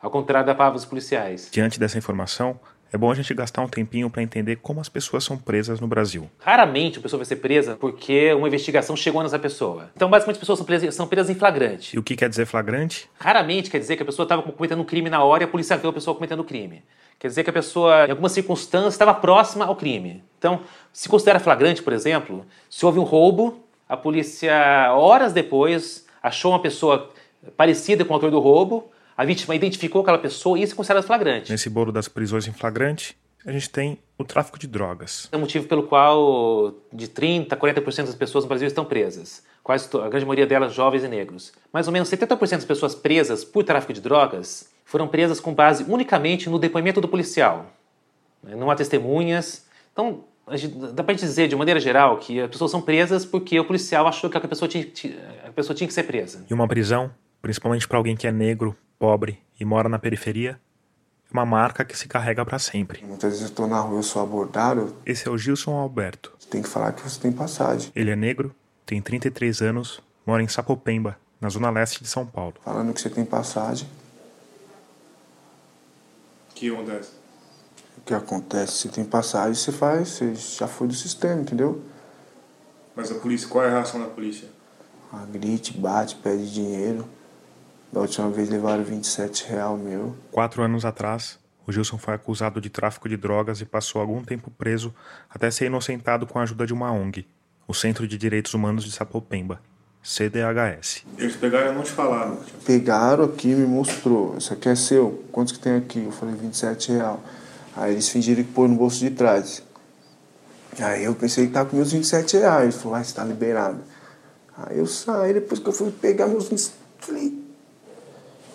[0.00, 1.48] ao contrário da palavra dos policiais.
[1.50, 2.60] Diante dessa informação,
[2.92, 5.86] é bom a gente gastar um tempinho para entender como as pessoas são presas no
[5.86, 6.30] Brasil.
[6.38, 9.90] Raramente a pessoa vai ser presa porque uma investigação chegou nessa pessoa.
[9.94, 11.96] Então, basicamente, as pessoas são presas, são presas em flagrante.
[11.96, 13.08] E o que quer dizer flagrante?
[13.18, 15.76] Raramente quer dizer que a pessoa estava cometendo um crime na hora e a polícia
[15.76, 16.82] viu a pessoa cometendo o crime.
[17.18, 20.22] Quer dizer que a pessoa, em alguma circunstância, estava próxima ao crime.
[20.38, 20.60] Então,
[20.92, 26.60] se considera flagrante, por exemplo, se houve um roubo, a polícia, horas depois, achou uma
[26.60, 27.10] pessoa
[27.56, 31.04] parecida com o autor do roubo, a vítima identificou aquela pessoa e isso é considerado
[31.04, 31.50] flagrante.
[31.50, 35.28] Nesse bolo das prisões em flagrante, a gente tem o tráfico de drogas.
[35.30, 39.42] É o motivo pelo qual de 30% a 40% das pessoas no Brasil estão presas.
[39.62, 41.52] Quase a grande maioria delas jovens e negros.
[41.72, 45.84] Mais ou menos 70% das pessoas presas por tráfico de drogas foram presas com base
[45.88, 47.66] unicamente no depoimento do policial.
[48.42, 48.54] Né?
[48.54, 49.66] Não há testemunhas.
[49.92, 50.24] Então,
[50.92, 54.28] dá para dizer, de maneira geral, que as pessoas são presas porque o policial achou
[54.28, 54.86] que a pessoa tinha,
[55.44, 56.44] a pessoa tinha que ser presa.
[56.48, 60.60] E uma prisão, principalmente para alguém que é negro, pobre e mora na periferia,
[61.28, 63.04] é uma marca que se carrega para sempre.
[63.04, 64.94] Muitas vezes eu estou na rua, eu sou abordado.
[65.04, 66.32] Esse é o Gilson Alberto.
[66.38, 67.90] Você tem que falar que você tem passagem.
[67.94, 68.54] Ele é negro,
[68.84, 72.54] tem 33 anos, mora em Sapopemba, na zona leste de São Paulo.
[72.64, 73.88] Falando que você tem passagem.
[76.54, 77.10] Que acontece?
[77.98, 78.72] O que acontece?
[78.72, 81.82] Você tem passagem, você faz, você já foi do sistema, entendeu?
[82.94, 84.48] Mas a polícia, qual é a reação da polícia?
[85.12, 87.06] Ah, grite, bate, pede dinheiro.
[87.96, 90.14] Da última vez levaram 27 real meu.
[90.30, 94.50] Quatro anos atrás, o Gilson foi acusado de tráfico de drogas e passou algum tempo
[94.50, 94.94] preso
[95.30, 97.26] até ser inocentado com a ajuda de uma ONG,
[97.66, 99.62] o Centro de Direitos Humanos de Sapopemba,
[100.02, 101.06] CDHS.
[101.16, 102.38] Eles pegaram e não te falaram?
[102.66, 104.36] Pegaram aqui e me mostrou.
[104.36, 105.24] Isso aqui é seu.
[105.32, 106.04] Quantos que tem aqui?
[106.04, 107.18] Eu falei 27 real.
[107.74, 109.62] Aí eles fingiram que pôr no bolso de trás.
[110.78, 112.74] Aí eu pensei que tava com meus 27 reais.
[112.74, 113.78] Ele falou, ah, você tá liberado.
[114.54, 117.45] Aí eu saí, depois que eu fui pegar meus 27, falei,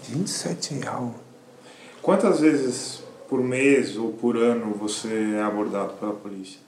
[0.10, 1.16] 27 real.
[2.02, 6.60] Quantas vezes por mês ou por ano você é abordado pela polícia?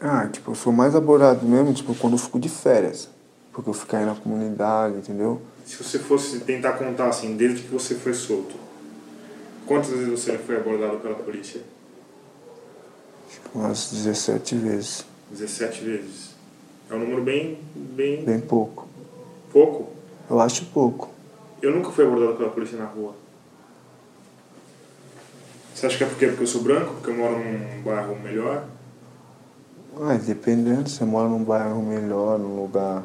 [0.00, 3.08] Ah, tipo, eu sou mais abordado mesmo, tipo, quando eu fico de férias.
[3.52, 5.42] Porque eu fico aí na comunidade, entendeu?
[5.64, 8.54] Se você fosse tentar contar, assim, desde que você foi solto,
[9.66, 11.60] quantas vezes você foi abordado pela polícia?
[13.30, 15.04] Tipo, umas 17 vezes.
[15.30, 16.30] 17 vezes.
[16.90, 18.24] É um número bem, bem...
[18.24, 18.86] Bem pouco.
[19.52, 19.88] Pouco?
[20.30, 21.10] Eu acho pouco.
[21.60, 23.14] Eu nunca fui abordado pela polícia na rua.
[25.74, 26.94] Você acha que é porque, porque eu sou branco?
[26.94, 28.64] Porque eu moro num bairro melhor?
[30.00, 33.04] Ah, dependendo, você mora num bairro melhor, num lugar.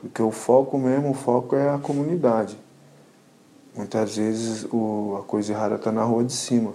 [0.00, 2.58] Porque o foco mesmo, o foco é a comunidade.
[3.74, 6.72] Muitas vezes o, a coisa errada está na rua de cima.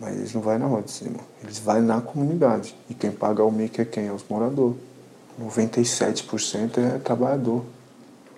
[0.00, 1.20] Mas eles não vão na rua de cima.
[1.42, 2.76] Eles vão na comunidade.
[2.88, 4.08] E quem paga o mico é quem?
[4.08, 4.76] É os moradores.
[5.40, 7.62] 97% é trabalhador.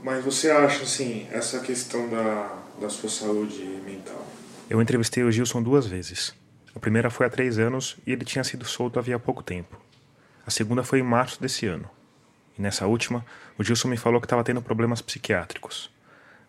[0.02, 4.24] Mas você acha, assim, essa questão da, da sua saúde mental?
[4.70, 6.34] Eu entrevistei o Gilson duas vezes.
[6.74, 9.80] A primeira foi há três anos e ele tinha sido solto havia pouco tempo.
[10.46, 11.90] A segunda foi em março desse ano.
[12.56, 13.24] E nessa última,
[13.58, 15.90] o Gilson me falou que estava tendo problemas psiquiátricos.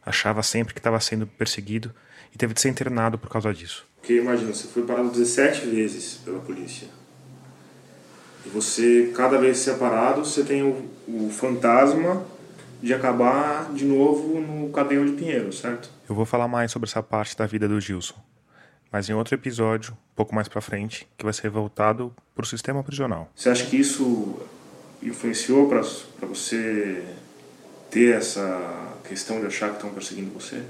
[0.06, 1.94] Achava sempre que estava sendo perseguido
[2.34, 3.86] e teve de ser internado por causa disso.
[4.00, 6.88] Porque imagina, você foi parado 17 vezes pela polícia.
[8.46, 12.26] E você, cada vez que você é parado, você tem o, o fantasma
[12.82, 15.90] de acabar de novo no cadeão de Pinheiro, certo?
[16.08, 18.16] Eu vou falar mais sobre essa parte da vida do Gilson,
[18.92, 22.48] mas em outro episódio, um pouco mais para frente, que vai ser voltado para o
[22.48, 23.30] sistema prisional.
[23.36, 24.40] Você acha que isso
[25.04, 25.82] influenciou para
[26.28, 27.04] você
[27.90, 30.64] ter essa questão de achar que estão perseguindo você?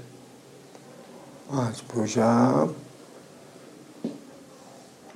[1.52, 2.68] Ah, tipo, eu já.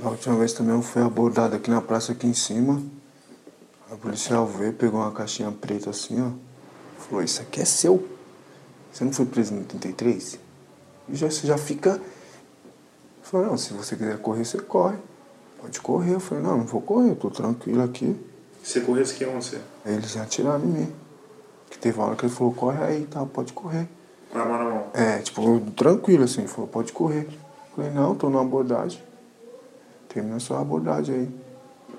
[0.02, 2.82] A última vez também eu fui abordado aqui na praça aqui em cima.
[3.90, 6.53] A policial veio, pegou uma caixinha preta assim, ó.
[7.08, 8.06] Falou, isso aqui é seu.
[8.92, 10.38] Você não foi preso no 83?
[11.08, 12.00] E já, você já fica.
[13.22, 14.96] Falou, não, se você quiser correr, você corre.
[15.60, 16.14] Pode correr.
[16.14, 18.16] Eu falei, não, não vou correr, eu tô tranquilo aqui.
[18.62, 19.60] Você corresse que onde você?
[19.84, 20.92] Aí eles já atiraram em mim.
[21.70, 23.86] Que teve uma hora que ele falou, corre aí tal, pode correr.
[24.30, 24.86] Com a mão na mão?
[24.94, 27.26] É, tipo, tranquilo assim, falou, pode correr.
[27.26, 29.02] Eu falei, não, tô numa abordagem.
[30.08, 31.28] Termina sua abordagem aí.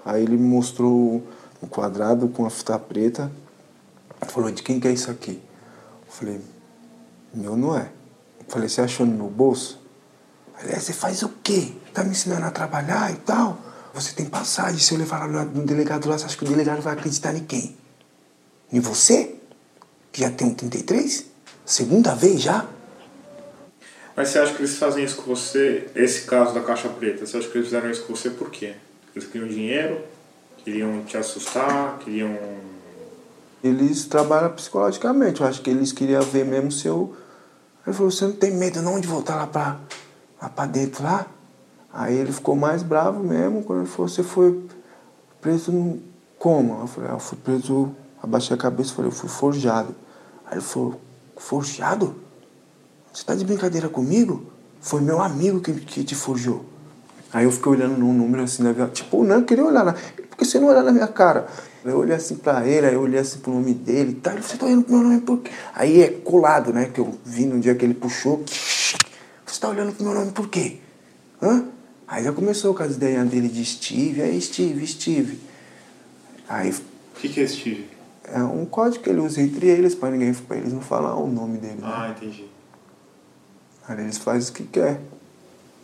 [0.06, 1.22] Aí ele me mostrou
[1.62, 3.32] um quadrado com a fita preta.
[4.28, 5.42] Falou, de quem que é isso aqui?
[6.08, 6.42] Eu falei,
[7.34, 7.90] meu não é.
[8.40, 9.80] Eu falei, você achou no meu bolso?
[10.60, 11.74] Aliás, você faz o quê?
[11.94, 13.58] Tá me ensinando a trabalhar e tal?
[13.94, 16.82] Você tem passagem, se eu levar lá no delegado lá, você acha que o delegado
[16.82, 17.78] vai acreditar em quem?
[18.72, 19.36] Em você?
[20.12, 21.26] Que já tem um 33?
[21.66, 22.66] Segunda vez já?
[24.16, 27.38] Mas você acha que eles fazem isso com você, esse caso da caixa preta, você
[27.38, 28.76] acha que eles fizeram isso com você por quê?
[29.14, 30.02] Eles queriam dinheiro?
[30.64, 32.00] Queriam te assustar?
[32.00, 32.38] Queriam...
[33.65, 37.15] Eles trabalham psicologicamente, eu acho que eles queriam ver mesmo se eu...
[37.84, 39.80] Ele falou, você não tem medo não de voltar lá pra,
[40.39, 41.25] lá pra dentro lá?
[41.91, 44.63] Aí ele ficou mais bravo mesmo, quando ele falou, você foi
[45.41, 45.99] preso no...
[46.38, 46.80] como?
[46.80, 49.95] Eu falei, ah, eu fui preso, abaixei a cabeça e falei, eu fui forjado.
[50.45, 51.01] Aí ele falou,
[51.36, 52.13] forjado?
[53.12, 54.45] Você tá de brincadeira comigo?
[54.80, 56.63] Foi meu amigo que, que te forjou.
[57.34, 59.94] Aí eu fiquei olhando no número assim, na minha, tipo, não, eu queria olhar, na,
[60.30, 61.48] porque você não olhar na minha cara?
[61.84, 64.34] Eu olhei assim pra ele, aí eu olhei assim pro nome dele e tal.
[64.34, 65.52] Ele, você tá olhando pro meu nome por quê?
[65.76, 66.86] Aí é colado, né?
[66.92, 68.44] Que eu vi no dia que ele puxou.
[69.46, 70.78] Você tá olhando pro meu nome por quê?
[71.42, 71.66] Hã?
[72.08, 75.40] Aí já começou com as ideias dele de Steve, aí Steve, Steve.
[76.50, 76.72] Aí.
[76.72, 77.88] O que, que é Steve?
[78.24, 81.28] É um código que ele usa entre eles, pra ninguém pra eles não falar o
[81.28, 81.76] nome dele.
[81.76, 81.84] né?
[81.84, 82.46] Ah, entendi.
[83.88, 85.00] Aí eles fazem o que quer.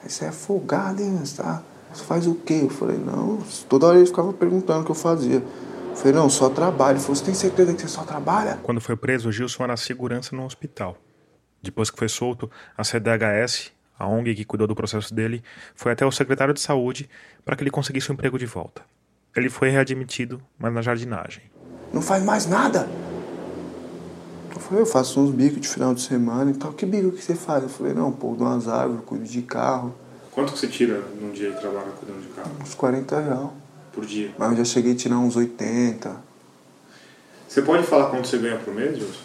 [0.06, 1.62] Você é folgado, hein, você tá?
[1.94, 2.62] Você faz o quê?
[2.64, 5.36] Eu falei, não, toda hora ele ficava perguntando o que eu fazia.
[5.36, 6.96] Eu falei, não, só trabalho.
[6.96, 8.60] Ele falou, você tem certeza que você só trabalha?
[8.64, 10.98] Quando foi preso, o Gilson era segurança no hospital.
[11.62, 15.44] Depois que foi solto, a CDHS, a ONG que cuidou do processo dele,
[15.76, 17.10] foi até o secretário de saúde
[17.46, 18.82] para que ele conseguisse um emprego de volta.
[19.36, 21.44] Ele foi readmitido, mas na jardinagem.
[21.94, 22.90] Não faz mais nada?
[24.62, 26.72] Eu falei, eu faço uns bicos de final de semana e tal.
[26.72, 27.64] Que bico que você faz?
[27.64, 29.94] Eu falei, não, pô, de umas árvores, cuido de carro.
[30.32, 32.52] Quanto que você tira num dia de trabalho cuidando de carro?
[32.62, 33.50] Uns 40 reais.
[33.92, 34.32] Por dia?
[34.38, 36.16] Mas eu já cheguei a tirar uns 80.
[37.48, 39.20] Você pode falar quanto você ganha por mês, Gilson?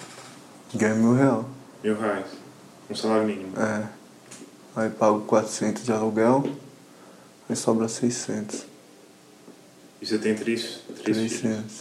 [0.75, 1.45] Ganho mil reais.
[1.85, 2.27] Mil reais.
[2.91, 3.53] Um salário mínimo.
[3.57, 3.87] É.
[4.75, 6.45] Aí pago 400 de aluguel,
[7.49, 8.67] aí sobra 600.
[10.03, 11.41] E você tem três, três filhos?
[11.41, 11.75] 300.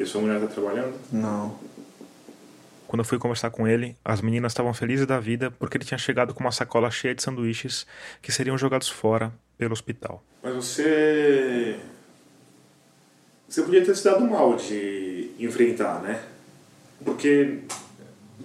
[0.00, 0.94] E a sua mulher tá trabalhando?
[1.12, 1.54] Não.
[2.88, 5.98] Quando eu fui conversar com ele, as meninas estavam felizes da vida porque ele tinha
[5.98, 7.86] chegado com uma sacola cheia de sanduíches
[8.22, 10.24] que seriam jogados fora pelo hospital.
[10.42, 11.78] Mas você.
[13.46, 16.22] Você podia ter se dado mal de enfrentar, né?
[17.04, 17.58] Porque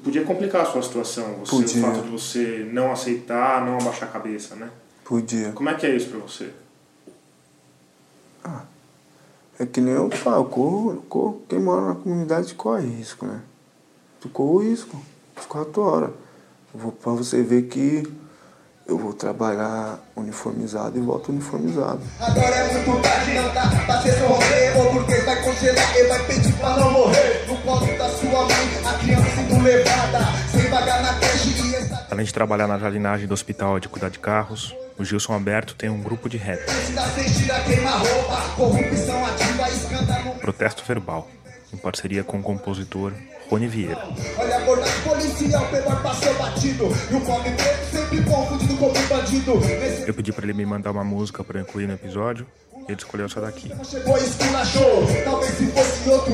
[0.03, 1.35] podia complicar a sua situação.
[1.45, 1.77] Você, Podia.
[1.77, 4.69] O fato de você não aceitar, não abaixar a cabeça, né?
[5.05, 5.53] Podia.
[5.53, 6.51] Como é que é isso pra você?
[9.57, 13.41] É que nem eu falo, corro, corro, quem mora na comunidade corre risco, né?
[14.23, 14.95] Tu corre risco,
[15.35, 16.09] 24 horas.
[16.73, 18.07] Eu vou pra você ver que
[18.87, 21.99] eu vou trabalhar uniformizado e volto uniformizado.
[22.21, 23.97] Agora é muito tarde, não dá pra
[24.93, 28.97] porque vai congelar e vai pedir pra não morrer No colo da sua mãe, a
[28.97, 30.19] criança sendo levada
[30.49, 32.09] Sem vagar na creche e.
[32.09, 35.89] Além de trabalhar na jardinagem do hospital de cuidar de carros, o Gilson Alberto tem
[35.89, 36.61] um grupo de rap.
[40.39, 41.27] Protesto Verbal,
[41.73, 43.11] em parceria com o compositor
[43.53, 44.07] Rony Vieira.
[44.35, 46.85] Olha a abordagem policial, menor passou batido.
[47.11, 49.59] E o pobre preto sempre confundido como um bandido.
[49.59, 52.47] Nesse Eu pedi para ele me mandar uma música para incluir no episódio
[52.87, 53.71] ele escolheu essa daqui.
[53.85, 55.07] chegou e esculachou.
[55.23, 56.33] Talvez se fosse outro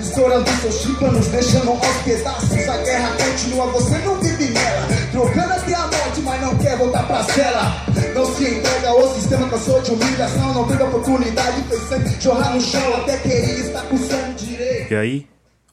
[0.00, 2.68] estourando seus tímpanos, deixando aos pedaços.
[2.68, 4.86] A guerra continua, você não vive nela.
[5.12, 7.84] Trocando até a morte, mas não quer voltar pra cela.
[8.14, 10.54] Não se entrega ao sistema, cansou de humilhação.
[10.54, 12.94] Não teve oportunidade, fez sangue jorrar no chão.
[12.96, 14.92] Até queria estar com sangue direito.
[14.92, 15.26] E aí,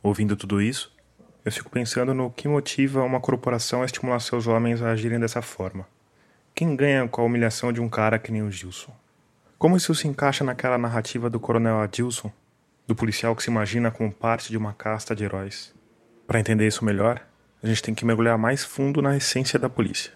[0.07, 0.91] ouvindo tudo isso,
[1.43, 5.41] eu fico pensando no que motiva uma corporação a estimular seus homens a agirem dessa
[5.41, 5.85] forma.
[6.53, 8.93] Quem ganha com a humilhação de um cara que nem o Gilson?
[9.57, 12.31] Como isso se encaixa naquela narrativa do coronel Adilson,
[12.85, 15.73] do policial que se imagina como parte de uma casta de heróis?
[16.25, 17.21] Para entender isso melhor,
[17.61, 20.11] a gente tem que mergulhar mais fundo na essência da polícia.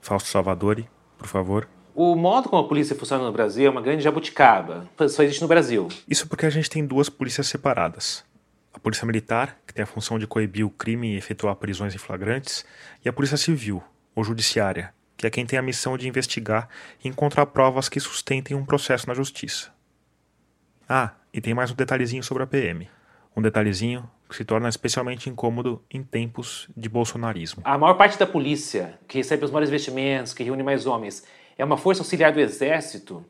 [0.00, 1.68] Fausto Salvadori, por favor.
[1.94, 4.88] O modo como a polícia funciona no Brasil é uma grande jabuticaba.
[5.08, 5.88] Só existe no Brasil.
[6.08, 8.24] Isso porque a gente tem duas polícias separadas.
[8.78, 11.98] A polícia militar, que tem a função de coibir o crime e efetuar prisões em
[11.98, 12.64] flagrantes,
[13.04, 13.82] e a polícia civil,
[14.14, 16.68] ou judiciária, que é quem tem a missão de investigar
[17.02, 19.72] e encontrar provas que sustentem um processo na justiça.
[20.88, 22.88] Ah, e tem mais um detalhezinho sobre a PM.
[23.36, 27.62] Um detalhezinho que se torna especialmente incômodo em tempos de bolsonarismo.
[27.64, 31.26] A maior parte da polícia, que recebe os maiores investimentos, que reúne mais homens,
[31.58, 33.26] é uma força auxiliar do exército.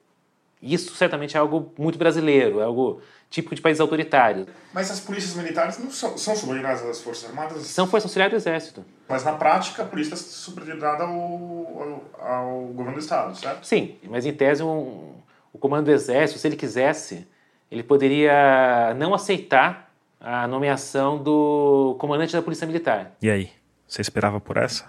[0.63, 3.01] Isso certamente é algo muito brasileiro, é algo
[3.31, 4.47] típico de países autoritários.
[4.73, 7.63] Mas as polícias militares não são, são subordinadas às Forças Armadas?
[7.67, 8.85] São força auxiliar do exército.
[9.09, 13.65] Mas na prática a polícia está subordinada ao, ao, ao governo do Estado, certo?
[13.67, 15.15] Sim, mas em tese um,
[15.53, 17.27] o comando do exército, se ele quisesse,
[17.71, 23.13] ele poderia não aceitar a nomeação do comandante da polícia militar.
[23.23, 23.51] E aí,
[23.87, 24.87] você esperava por essa?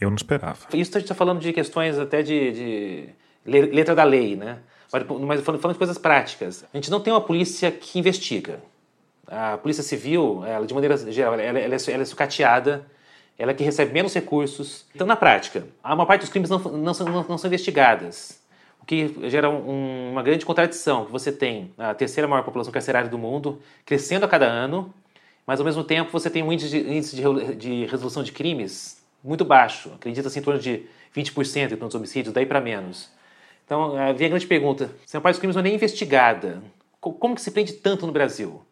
[0.00, 0.58] Eu não esperava.
[0.72, 3.08] Isso a gente está falando de questões até de, de
[3.44, 4.58] le- letra da lei, né?
[4.92, 6.64] Mas falando, de coisas práticas.
[6.72, 8.60] A gente não tem uma polícia que investiga.
[9.26, 12.86] A polícia civil, ela, de maneira geral, ela, ela, é, ela é sucateada,
[13.38, 14.86] ela é que recebe menos recursos.
[14.94, 18.40] Então, na prática, a maior parte dos crimes não, não, são, não, não são investigadas.
[18.80, 23.18] O que gera um- uma grande contradição, você tem a terceira maior população carcerária do
[23.18, 24.92] mundo, crescendo a cada ano,
[25.46, 29.02] mas ao mesmo tempo você tem um índice de, índice de, de resolução de crimes
[29.22, 33.10] muito baixo, acredita-se em torno de 20% dos homicídios, daí para menos.
[33.68, 36.62] Então, eh, vem a grande pergunta, se a parte dos crimes não é nem investigada,
[37.02, 38.62] co- como que se prende tanto no Brasil?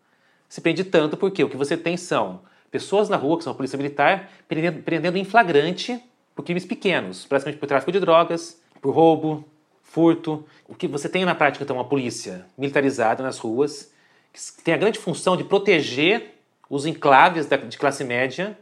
[0.49, 2.41] Se prende tanto porque o que você tem são
[2.71, 6.03] pessoas na rua, que são a polícia militar, prendendo, prendendo em flagrante
[6.35, 9.45] por crimes pequenos, praticamente por tráfico de drogas, por roubo,
[9.83, 10.47] furto.
[10.67, 13.93] O que você tem na prática, então, uma polícia militarizada nas ruas,
[14.33, 16.37] que tem a grande função de proteger
[16.71, 18.57] os enclaves da- de classe média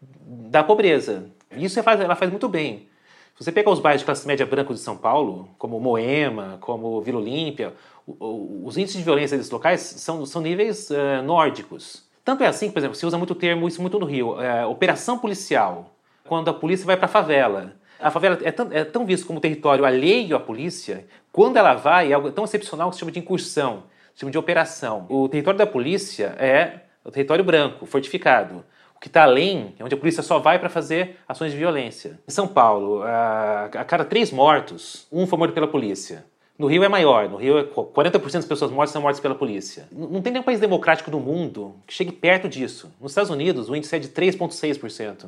[0.00, 1.26] da pobreza.
[1.56, 2.86] Isso ela faz, ela faz muito bem.
[3.34, 7.00] Se você pegar os bairros de classe média branca de São Paulo, como Moema, como
[7.00, 7.72] Vila Olímpia,
[8.06, 12.04] os índices de violência desses locais são, são níveis eh, nórdicos.
[12.24, 14.66] Tanto é assim por exemplo, se usa muito o termo, isso muito no Rio, eh,
[14.66, 15.90] operação policial,
[16.26, 17.72] quando a polícia vai para a favela.
[17.98, 22.10] A favela é tão, é tão visto como território alheio à polícia, quando ela vai,
[22.10, 25.06] é algo tão excepcional que se chama de incursão, se chama de operação.
[25.08, 28.64] O território da polícia é o território branco, fortificado.
[29.02, 32.20] Que está além é onde a polícia só vai para fazer ações de violência.
[32.26, 36.24] Em São Paulo, a, cada três mortos, um foi morto pela polícia.
[36.56, 39.34] No Rio é maior, no Rio é qu- 40% das pessoas mortas são mortas pela
[39.34, 39.88] polícia.
[39.90, 42.92] Não tem nenhum país democrático do mundo que chegue perto disso.
[43.00, 45.26] Nos Estados Unidos, o índice é de 3,6%.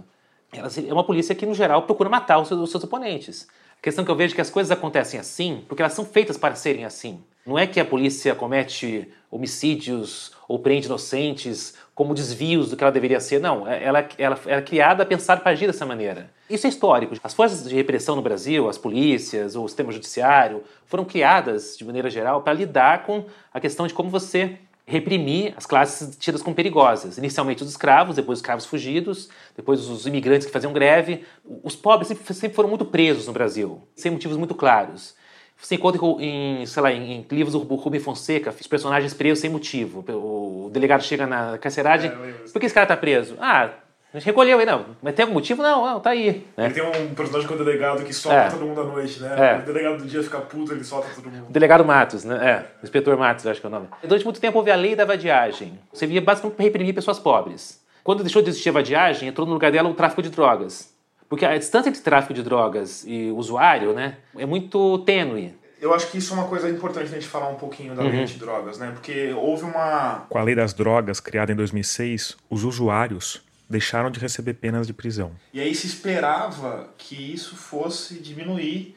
[0.52, 3.48] Ela se- é uma polícia que, no geral, procura matar os seus oponentes.
[3.78, 6.36] A questão que eu vejo é que as coisas acontecem assim porque elas são feitas
[6.38, 7.22] para serem assim.
[7.46, 12.90] Não é que a polícia comete homicídios ou prende inocentes como desvios do que ela
[12.92, 13.38] deveria ser.
[13.40, 16.30] Não, é- ela, ela, ela é criada a pensar para agir dessa maneira.
[16.48, 17.14] Isso é histórico.
[17.22, 22.08] As forças de repressão no Brasil, as polícias, o sistema judiciário, foram criadas, de maneira
[22.08, 24.56] geral, para lidar com a questão de como você
[24.86, 27.16] reprimir as classes tidas como perigosas.
[27.18, 31.24] Inicialmente os escravos, depois os escravos fugidos, depois os imigrantes que faziam greve.
[31.62, 35.14] Os pobres sempre, foram muito presos no Brasil, sem motivos muito claros.
[35.56, 40.04] Você encontra em, sei lá, em, livros do Rubem Fonseca, os personagens presos sem motivo.
[40.08, 42.10] O delegado chega na carceragem,
[42.52, 43.36] por que esse cara tá preso?
[43.40, 43.70] Ah,
[44.14, 44.86] a gente recolheu aí, não.
[45.02, 45.62] Mas tem algum motivo?
[45.62, 46.46] Não, não, tá aí.
[46.56, 46.66] né?
[46.66, 48.48] Ele tem um personagem que é o delegado que solta É.
[48.50, 49.34] todo mundo à noite, né?
[49.36, 49.58] É.
[49.58, 51.46] O delegado do dia fica puto, ele solta todo mundo.
[51.48, 52.36] O delegado Matos, né?
[52.48, 53.88] É, o inspetor Matos, acho que é o nome.
[54.02, 55.78] Durante muito tempo houve a lei da vadiagem.
[55.92, 57.82] Você via basicamente para reprimir pessoas pobres.
[58.02, 60.92] Quando deixou de existir a vadiagem, entrou no lugar dela o tráfico de drogas.
[61.28, 65.54] Porque a distância entre tráfico de drogas e usuário, né, é muito tênue.
[65.80, 68.12] Eu acho que isso é uma coisa importante a gente falar um pouquinho da lei
[68.12, 68.22] Uhum.
[68.22, 68.90] antidrogas, né?
[68.92, 70.24] Porque houve uma.
[70.28, 74.92] Com a lei das drogas, criada em 2006, os usuários deixaram de receber penas de
[74.92, 75.32] prisão.
[75.52, 78.96] E aí se esperava que isso fosse diminuir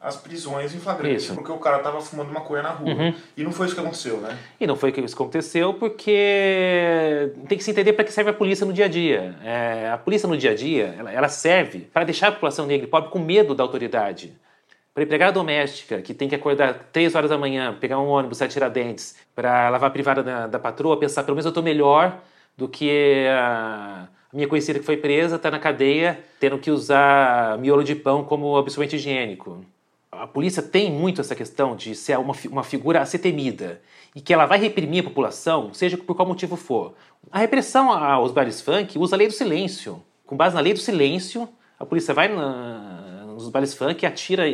[0.00, 1.34] as prisões em flagrante, Isso.
[1.34, 2.92] porque o cara tava fumando maconha na rua.
[2.92, 3.14] Uhum.
[3.36, 4.38] E não foi isso que aconteceu, né?
[4.60, 8.34] E não foi isso que aconteceu porque tem que se entender para que serve a
[8.34, 9.34] polícia no dia a dia.
[9.42, 12.86] É, a polícia no dia a dia, ela, ela serve para deixar a população negra
[12.86, 14.32] e pobre com medo da autoridade.
[14.94, 18.48] Para empregada doméstica, que tem que acordar três horas da manhã, pegar um ônibus, sair
[18.48, 22.20] tirar dentes, para lavar a privada da, da patroa, pensar, pelo menos eu estou melhor
[22.58, 27.84] do que a minha conhecida que foi presa, está na cadeia, tendo que usar miolo
[27.84, 29.64] de pão como absorvente higiênico.
[30.10, 33.80] A polícia tem muito essa questão de ser uma, uma figura a ser temida
[34.14, 36.94] e que ela vai reprimir a população, seja por qual motivo for.
[37.30, 40.02] A repressão aos bailes funk usa a lei do silêncio.
[40.26, 41.48] Com base na lei do silêncio,
[41.78, 44.44] a polícia vai na- nos bailes funk atira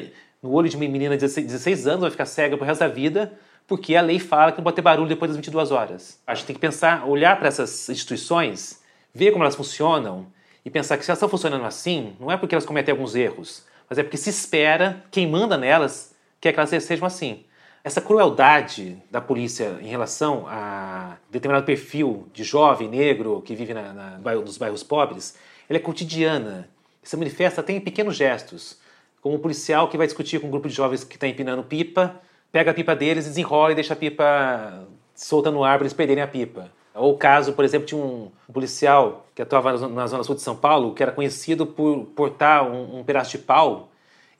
[0.43, 2.89] no olho de uma menina de 16, 16 anos, vai ficar cega pro resto da
[2.89, 3.33] vida,
[3.67, 6.21] porque a lei fala que não pode ter barulho depois das 22 horas.
[6.27, 8.83] A gente tem que pensar, olhar para essas instituições,
[9.15, 10.27] ver como elas funcionam
[10.65, 13.65] e pensar que se elas estão funcionando assim, não é porque elas cometem alguns erros,
[13.89, 17.45] mas é porque se espera, quem manda nelas quer que elas sejam assim.
[17.83, 23.93] Essa crueldade da polícia em relação a determinado perfil de jovem negro que vive na,
[23.93, 25.37] na- nos bairros pobres,
[25.69, 26.67] ela é cotidiana.
[27.03, 28.79] Se manifesta até em pequenos gestos.
[29.21, 32.21] Como um policial que vai discutir com um grupo de jovens que está empinando pipa,
[32.55, 36.23] pega a pipa deles, desenrola e deixa a pipa solta no ar para eles perderem
[36.23, 36.71] a pipa.
[36.95, 40.37] Ou o caso, por exemplo, de um policial que atuava na zona- na zona sul
[40.37, 43.89] de São Paulo, que era conhecido por portar um, um pedaço de pau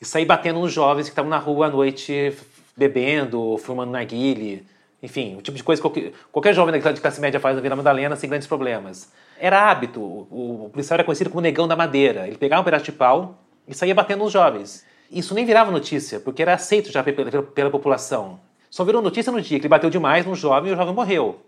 [0.01, 2.33] e sair batendo nos jovens que estavam na rua à noite
[2.77, 4.65] bebendo, fumando narguile,
[5.03, 7.75] enfim, o tipo de coisa que qualquer, qualquer jovem da- classe média faz na Vila
[7.75, 9.13] Madalena sem grandes problemas.
[9.41, 12.29] Era hábito, o, o policial era conhecido como negão da madeira.
[12.29, 13.37] Ele pegava um pedaço de pau
[13.67, 14.85] e saía batendo nos jovens.
[15.15, 18.41] Isso nem virava notícia, porque era aceito já pe- pela, pela população.
[18.69, 21.41] Só virou notícia no dia que ele bateu demais num jovem e o jovem morreu.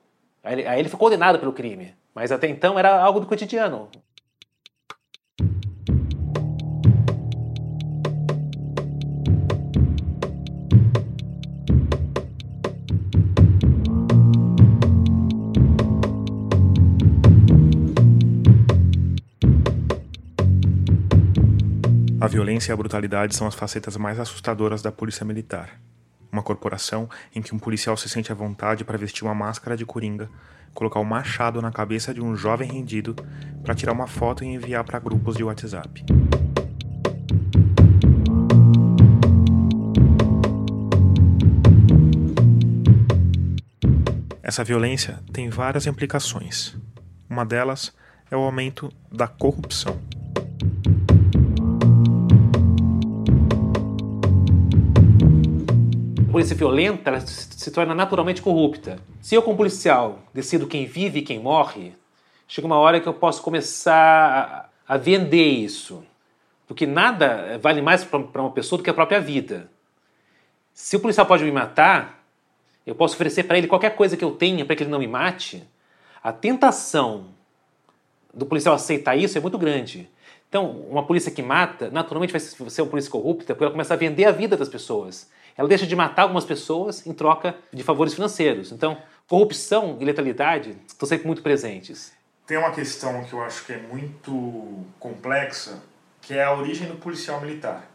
[0.45, 1.95] Aí ele, aí ele foi condenado pelo crime.
[2.15, 3.89] Mas até então era algo do cotidiano.
[22.27, 25.81] A violência e a brutalidade são as facetas mais assustadoras da polícia militar.
[26.33, 29.87] Uma corporação em que um policial se sente à vontade para vestir uma máscara de
[29.87, 30.29] coringa,
[30.75, 33.15] colocar um machado na cabeça de um jovem rendido
[33.63, 36.05] para tirar uma foto e enviar para grupos de WhatsApp.
[44.43, 46.77] Essa violência tem várias implicações.
[47.31, 47.95] Uma delas
[48.29, 49.97] é o aumento da corrupção.
[56.31, 58.99] Polícia violenta ela se torna naturalmente corrupta.
[59.21, 61.95] Se eu, como policial, decido quem vive e quem morre,
[62.47, 66.05] chega uma hora que eu posso começar a, a vender isso.
[66.67, 69.71] Porque nada vale mais para uma pessoa do que a própria vida.
[70.75, 72.25] Se o policial pode me matar,
[72.87, 75.09] eu posso oferecer para ele qualquer coisa que eu tenha para que ele não me
[75.09, 75.67] mate.
[76.23, 77.29] A tentação
[78.35, 80.11] do policial aceitar isso é muito grande.
[80.49, 83.97] Então, uma polícia que mata, naturalmente vai ser uma polícia corrupta, porque ela começa a
[83.97, 85.29] vender a vida das pessoas.
[85.57, 88.73] Ela deixa de matar algumas pessoas em troca de favores financeiros.
[88.73, 92.13] Então, corrupção e letalidade estão sempre muito presentes.
[92.47, 95.83] Tem uma questão que eu acho que é muito complexa,
[96.21, 97.89] que é a origem do policial militar,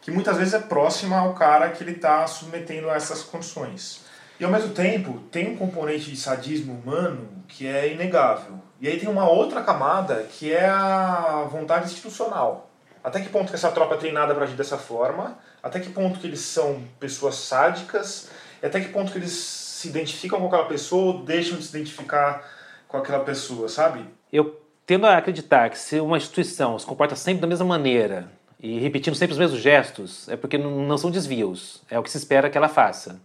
[0.00, 4.04] que muitas vezes é próxima ao cara que ele está submetendo a essas condições.
[4.40, 8.60] E ao mesmo tempo, tem um componente de sadismo humano que é inegável.
[8.80, 12.67] E aí tem uma outra camada que é a vontade institucional.
[13.02, 15.38] Até que ponto que essa tropa é treinada para agir dessa forma?
[15.62, 18.30] Até que ponto que eles são pessoas sádicas?
[18.62, 22.44] Até que ponto que eles se identificam com aquela pessoa ou deixam de se identificar
[22.88, 24.04] com aquela pessoa, sabe?
[24.32, 28.28] Eu tendo a acreditar que se uma instituição se comporta sempre da mesma maneira
[28.58, 32.18] e repetindo sempre os mesmos gestos, é porque não são desvios, é o que se
[32.18, 33.20] espera que ela faça.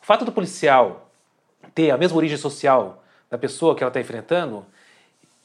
[0.00, 1.10] O fato do policial
[1.74, 4.64] ter a mesma origem social da pessoa que ela está enfrentando,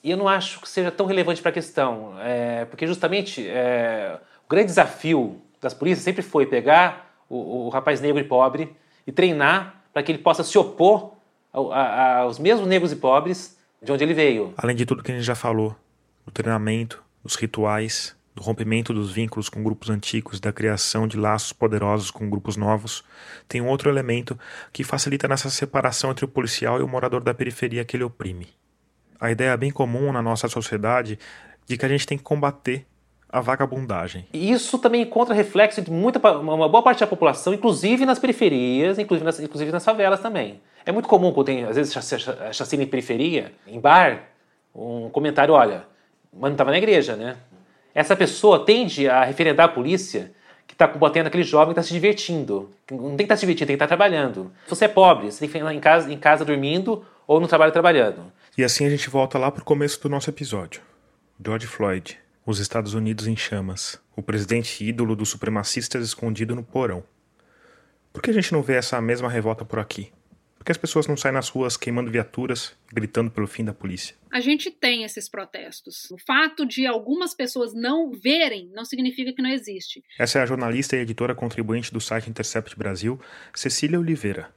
[0.03, 4.49] eu não acho que seja tão relevante para a questão, é, porque justamente é, o
[4.49, 8.75] grande desafio das polícias sempre foi pegar o, o rapaz negro e pobre
[9.05, 11.13] e treinar para que ele possa se opor
[11.51, 14.53] aos mesmos negros e pobres de onde ele veio.
[14.57, 15.75] Além de tudo que a gente já falou,
[16.25, 21.51] do treinamento, dos rituais, do rompimento dos vínculos com grupos antigos, da criação de laços
[21.51, 23.03] poderosos com grupos novos,
[23.47, 24.37] tem um outro elemento
[24.71, 28.47] que facilita nessa separação entre o policial e o morador da periferia que ele oprime.
[29.19, 31.17] A ideia bem comum na nossa sociedade
[31.65, 32.85] de que a gente tem que combater
[33.29, 34.25] a vagabundagem.
[34.33, 38.97] E isso também encontra reflexo de muita, uma boa parte da população, inclusive nas periferias,
[38.97, 40.61] inclusive nas, inclusive nas favelas também.
[40.85, 44.23] É muito comum quando tem, às vezes, chac- chac- chacina em periferia, em bar,
[44.73, 45.83] um comentário, olha,
[46.31, 47.35] mas não estava na igreja, né?
[47.93, 50.31] Essa pessoa tende a referendar a polícia
[50.65, 52.69] que está combatendo aquele jovem que está se divertindo.
[52.91, 54.51] Não tem que estar tá se divertindo, tem que estar tá trabalhando.
[54.65, 57.47] Se você é pobre, você tem que ficar em casa, em casa dormindo ou no
[57.47, 58.31] trabalho trabalhando.
[58.57, 60.81] E assim a gente volta lá para o começo do nosso episódio.
[61.39, 67.03] George Floyd, os Estados Unidos em chamas, o presidente ídolo dos supremacistas escondido no porão.
[68.11, 70.11] Por que a gente não vê essa mesma revolta por aqui?
[70.57, 74.15] Por que as pessoas não saem nas ruas queimando viaturas, gritando pelo fim da polícia?
[74.31, 76.09] A gente tem esses protestos.
[76.09, 80.03] O fato de algumas pessoas não verem não significa que não existe.
[80.17, 83.21] Essa é a jornalista e editora contribuinte do site Intercept Brasil,
[83.53, 84.51] Cecília Oliveira.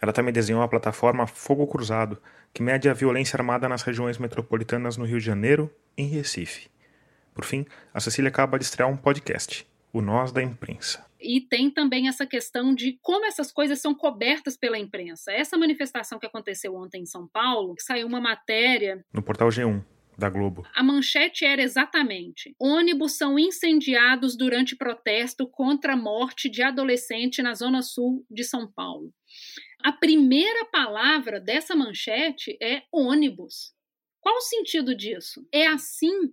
[0.00, 2.20] Ela também desenhou a plataforma Fogo Cruzado,
[2.56, 6.70] que mede a violência armada nas regiões metropolitanas no Rio de Janeiro e em Recife.
[7.34, 11.04] Por fim, a Cecília acaba de estrear um podcast, O Nós da Imprensa.
[11.20, 15.30] E tem também essa questão de como essas coisas são cobertas pela imprensa.
[15.32, 19.04] Essa manifestação que aconteceu ontem em São Paulo, saiu uma matéria.
[19.12, 19.84] No portal G1
[20.16, 20.66] da Globo.
[20.74, 27.54] A manchete era exatamente: ônibus são incendiados durante protesto contra a morte de adolescente na
[27.54, 29.12] zona sul de São Paulo.
[29.86, 33.72] A primeira palavra dessa manchete é ônibus.
[34.20, 35.46] Qual o sentido disso?
[35.52, 36.32] É assim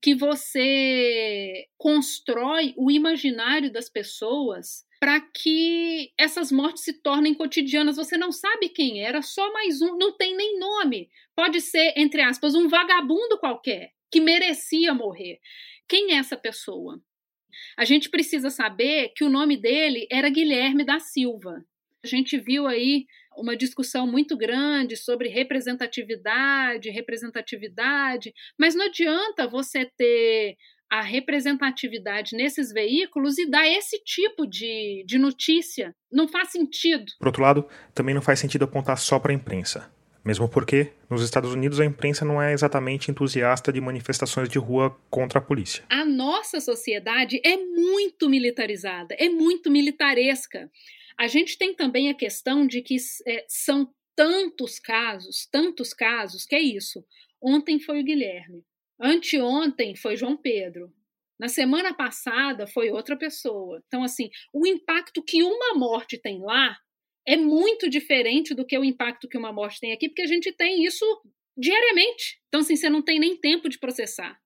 [0.00, 7.96] que você constrói o imaginário das pessoas para que essas mortes se tornem cotidianas.
[7.96, 11.10] Você não sabe quem era, só mais um, não tem nem nome.
[11.36, 15.40] Pode ser, entre aspas, um vagabundo qualquer que merecia morrer.
[15.86, 16.98] Quem é essa pessoa?
[17.76, 21.62] A gente precisa saber que o nome dele era Guilherme da Silva.
[22.04, 29.90] A gente viu aí uma discussão muito grande sobre representatividade, representatividade, mas não adianta você
[29.96, 30.56] ter
[30.90, 35.94] a representatividade nesses veículos e dar esse tipo de, de notícia.
[36.12, 37.06] Não faz sentido.
[37.18, 39.90] Por outro lado, também não faz sentido apontar só para a imprensa.
[40.22, 44.96] Mesmo porque, nos Estados Unidos, a imprensa não é exatamente entusiasta de manifestações de rua
[45.10, 45.84] contra a polícia.
[45.88, 50.70] A nossa sociedade é muito militarizada, é muito militaresca.
[51.18, 52.96] A gente tem também a questão de que
[53.26, 57.04] é, são tantos casos, tantos casos, que é isso.
[57.42, 58.64] Ontem foi o Guilherme,
[59.00, 60.92] anteontem foi João Pedro,
[61.38, 63.82] na semana passada foi outra pessoa.
[63.86, 66.76] Então, assim, o impacto que uma morte tem lá
[67.26, 70.52] é muito diferente do que o impacto que uma morte tem aqui, porque a gente
[70.52, 71.04] tem isso
[71.56, 72.40] diariamente.
[72.48, 74.38] Então, assim, você não tem nem tempo de processar.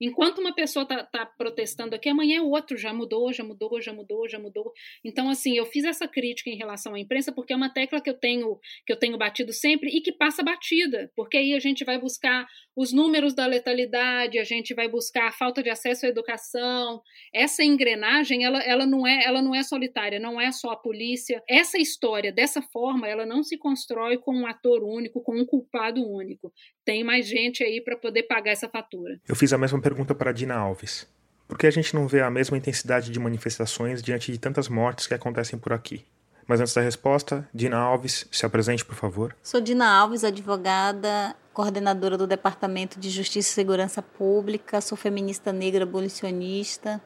[0.00, 3.92] Enquanto uma pessoa está tá protestando aqui, amanhã é outro já mudou, já mudou, já
[3.92, 4.72] mudou, já mudou.
[5.04, 8.10] Então, assim, eu fiz essa crítica em relação à imprensa porque é uma tecla que
[8.10, 11.84] eu tenho que eu tenho batido sempre e que passa batida, porque aí a gente
[11.84, 12.46] vai buscar
[12.78, 17.02] os números da letalidade, a gente vai buscar a falta de acesso à educação.
[17.34, 21.42] Essa engrenagem, ela, ela não é ela não é solitária, não é só a polícia.
[21.48, 26.08] Essa história dessa forma, ela não se constrói com um ator único, com um culpado
[26.08, 26.52] único.
[26.84, 29.18] Tem mais gente aí para poder pagar essa fatura.
[29.28, 31.04] Eu fiz a mesma pergunta para Dina Alves.
[31.48, 35.08] Por que a gente não vê a mesma intensidade de manifestações diante de tantas mortes
[35.08, 36.04] que acontecem por aqui?
[36.46, 39.36] Mas antes da resposta, Dina Alves, se apresente, por favor.
[39.42, 45.82] Sou Dina Alves, advogada, coordenadora do Departamento de Justiça e Segurança Pública, sou feminista negra
[45.82, 47.02] abolicionista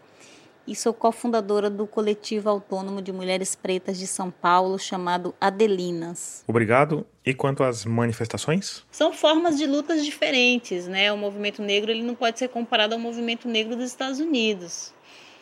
[0.68, 6.44] e sou cofundadora do coletivo autônomo de mulheres pretas de São Paulo chamado Adelinas.
[6.46, 7.06] Obrigado.
[7.24, 8.84] E quanto às manifestações?
[8.90, 11.10] São formas de lutas diferentes, né?
[11.10, 14.92] O movimento negro ele não pode ser comparado ao movimento negro dos Estados Unidos.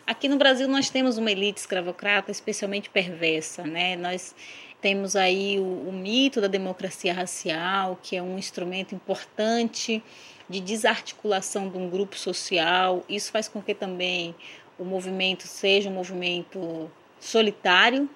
[0.06, 3.96] Aqui no Brasil nós temos uma elite escravocrata especialmente perversa, né?
[3.96, 4.36] Nós
[4.80, 10.02] temos aí o, o mito da democracia racial, que é um instrumento importante
[10.48, 13.04] de desarticulação de um grupo social.
[13.08, 14.34] Isso faz com que também
[14.78, 18.08] o movimento seja um movimento solitário,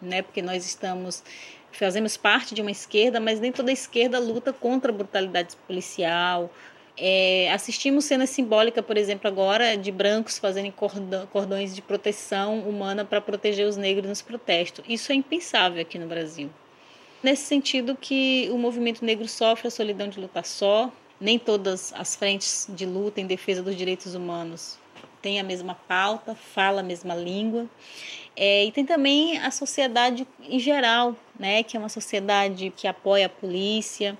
[0.00, 0.22] né?
[0.22, 1.22] Porque nós estamos
[1.72, 6.50] fazemos parte de uma esquerda, mas nem toda esquerda luta contra a brutalidade policial.
[6.96, 10.72] É, assistimos cena simbólica, por exemplo, agora de brancos fazendo
[11.32, 14.84] cordões de proteção humana para proteger os negros nos protestos.
[14.88, 16.50] Isso é impensável aqui no Brasil.
[17.22, 22.14] Nesse sentido que o movimento negro sofre a solidão de lutar só, nem todas as
[22.14, 24.78] frentes de luta em defesa dos direitos humanos
[25.24, 27.66] tem a mesma pauta, fala a mesma língua.
[28.36, 33.24] É, e tem também a sociedade em geral, né, que é uma sociedade que apoia
[33.24, 34.18] a polícia.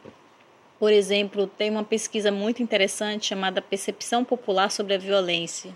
[0.84, 5.72] Por exemplo, tem uma pesquisa muito interessante chamada Percepção Popular sobre a Violência,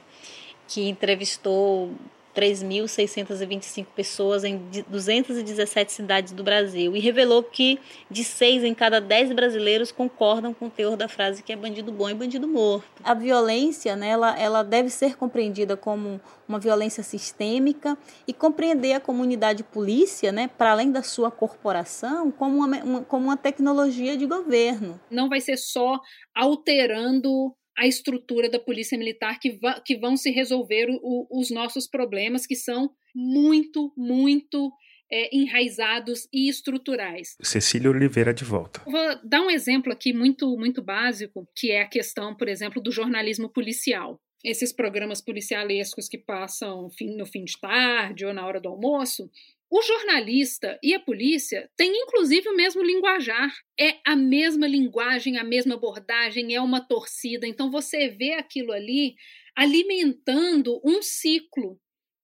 [0.67, 1.95] que entrevistou
[2.39, 9.33] 3.625 pessoas em 217 cidades do Brasil e revelou que de 6 em cada 10
[9.33, 12.87] brasileiros concordam com o teor da frase que é bandido bom e bandido morto.
[13.03, 19.01] A violência, né, ela, ela deve ser compreendida como uma violência sistêmica e compreender a
[19.01, 24.27] comunidade polícia, né, para além da sua corporação, como uma, uma, como uma tecnologia de
[24.27, 25.01] governo.
[25.11, 25.99] Não vai ser só
[26.33, 32.45] alterando a estrutura da polícia militar que, que vão se resolver o, os nossos problemas,
[32.45, 34.73] que são muito, muito
[35.11, 37.37] é, enraizados e estruturais.
[37.41, 38.83] Cecília Oliveira de volta.
[38.85, 42.91] Vou dar um exemplo aqui muito, muito básico, que é a questão, por exemplo, do
[42.91, 44.21] jornalismo policial.
[44.45, 49.31] Esses programas policialescos que passam no fim de tarde ou na hora do almoço,
[49.71, 53.53] o jornalista e a polícia têm inclusive o mesmo linguajar.
[53.79, 57.47] É a mesma linguagem, a mesma abordagem, é uma torcida.
[57.47, 59.15] Então você vê aquilo ali
[59.55, 61.79] alimentando um ciclo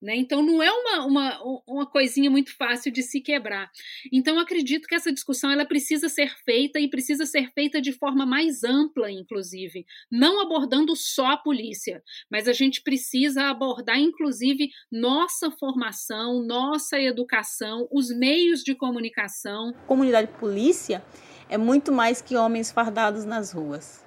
[0.05, 0.15] né?
[0.15, 3.71] Então, não é uma, uma, uma coisinha muito fácil de se quebrar.
[4.13, 8.27] Então, acredito que essa discussão ela precisa ser feita e precisa ser feita de forma
[8.27, 15.51] mais ampla, inclusive, não abordando só a polícia, mas a gente precisa abordar, inclusive, nossa
[15.51, 19.73] formação, nossa educação, os meios de comunicação.
[19.87, 21.03] Comunidade polícia
[21.49, 24.05] é muito mais que homens fardados nas ruas.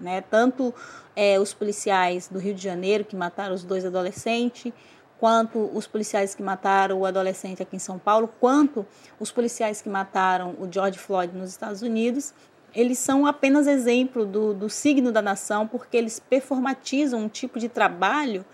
[0.00, 0.20] Né?
[0.20, 0.74] Tanto
[1.14, 4.72] é, os policiais do Rio de Janeiro que mataram os dois adolescentes,
[5.18, 8.86] quanto os policiais que mataram o adolescente aqui em São Paulo, quanto
[9.18, 12.34] os policiais que mataram o George Floyd nos Estados Unidos,
[12.74, 17.68] eles são apenas exemplo do, do signo da nação, porque eles performatizam um tipo de
[17.68, 18.44] trabalho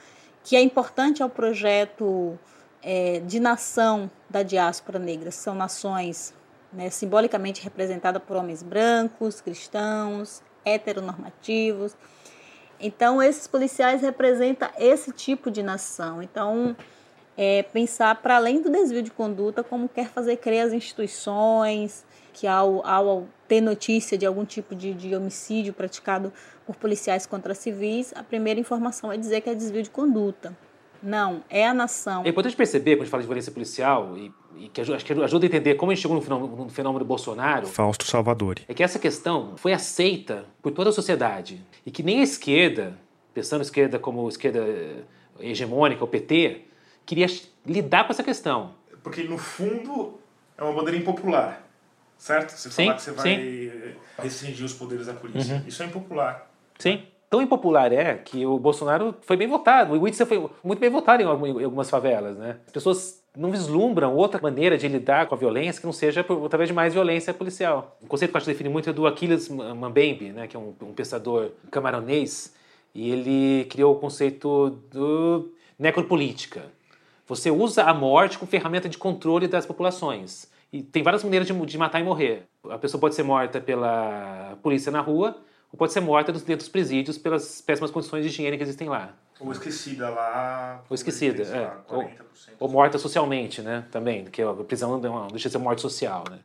[0.45, 2.39] que é importante ao projeto
[2.83, 5.31] é, de nação da diáspora negra.
[5.31, 6.33] São nações
[6.73, 11.97] né, simbolicamente representadas por homens brancos, cristãos, heteronormativos,
[12.83, 16.23] então, esses policiais representam esse tipo de nação.
[16.23, 16.77] Então,
[17.37, 22.47] é, pensar para além do desvio de conduta, como quer fazer crer as instituições, que
[22.47, 26.33] ao, ao ter notícia de algum tipo de, de homicídio praticado
[26.67, 30.57] por policiais contra civis, a primeira informação é dizer que é desvio de conduta.
[31.03, 32.23] Não, é a nação.
[32.25, 35.05] É importante perceber, quando a gente fala de violência policial, e, e que ajuda, acho
[35.05, 37.67] que ajuda a entender como a gente chegou no fenômeno, no fenômeno Bolsonaro.
[37.67, 38.63] Fausto Salvadori.
[38.69, 41.65] É que essa questão foi aceita por toda a sociedade.
[41.85, 42.97] E que nem a esquerda,
[43.35, 45.03] pensando a esquerda como esquerda eh,
[45.41, 46.63] hegemônica, o PT,
[47.05, 47.27] queria
[47.67, 48.75] lidar com essa questão.
[49.03, 50.21] Porque, no fundo,
[50.57, 51.67] é uma bandeira impopular,
[52.17, 52.51] certo?
[52.53, 53.95] Você sim, falar que você vai sim.
[54.23, 55.57] restringir os poderes da polícia.
[55.57, 55.63] Uhum.
[55.67, 56.49] Isso é impopular.
[56.79, 57.03] Sim
[57.33, 59.95] tão impopular é que o Bolsonaro foi bem votado.
[59.95, 61.25] O Witzel foi muito bem votado em
[61.65, 62.59] algumas favelas, né?
[62.67, 66.45] As pessoas não vislumbram outra maneira de lidar com a violência que não seja por,
[66.45, 67.97] através de mais violência policial.
[68.03, 70.61] O conceito que eu acho que define muito é do Aquiles Mbembe, né, que é
[70.61, 72.55] um, um pensador camaronês,
[72.95, 76.65] e ele criou o conceito do necropolítica.
[77.27, 80.53] Você usa a morte como ferramenta de controle das populações.
[80.71, 82.43] E tem várias maneiras de, de matar e morrer.
[82.69, 85.35] A pessoa pode ser morta pela polícia na rua,
[85.73, 89.15] ou pode ser morta dentro dos presídios pelas péssimas condições de higiene que existem lá.
[89.41, 90.85] Ou esquecida lá.
[90.89, 91.73] Ou esquecida, é.
[91.89, 92.11] ou,
[92.61, 93.87] ou, morta socialmente, né?
[93.91, 96.39] Também, que a prisão não deixa de ser morte social, né?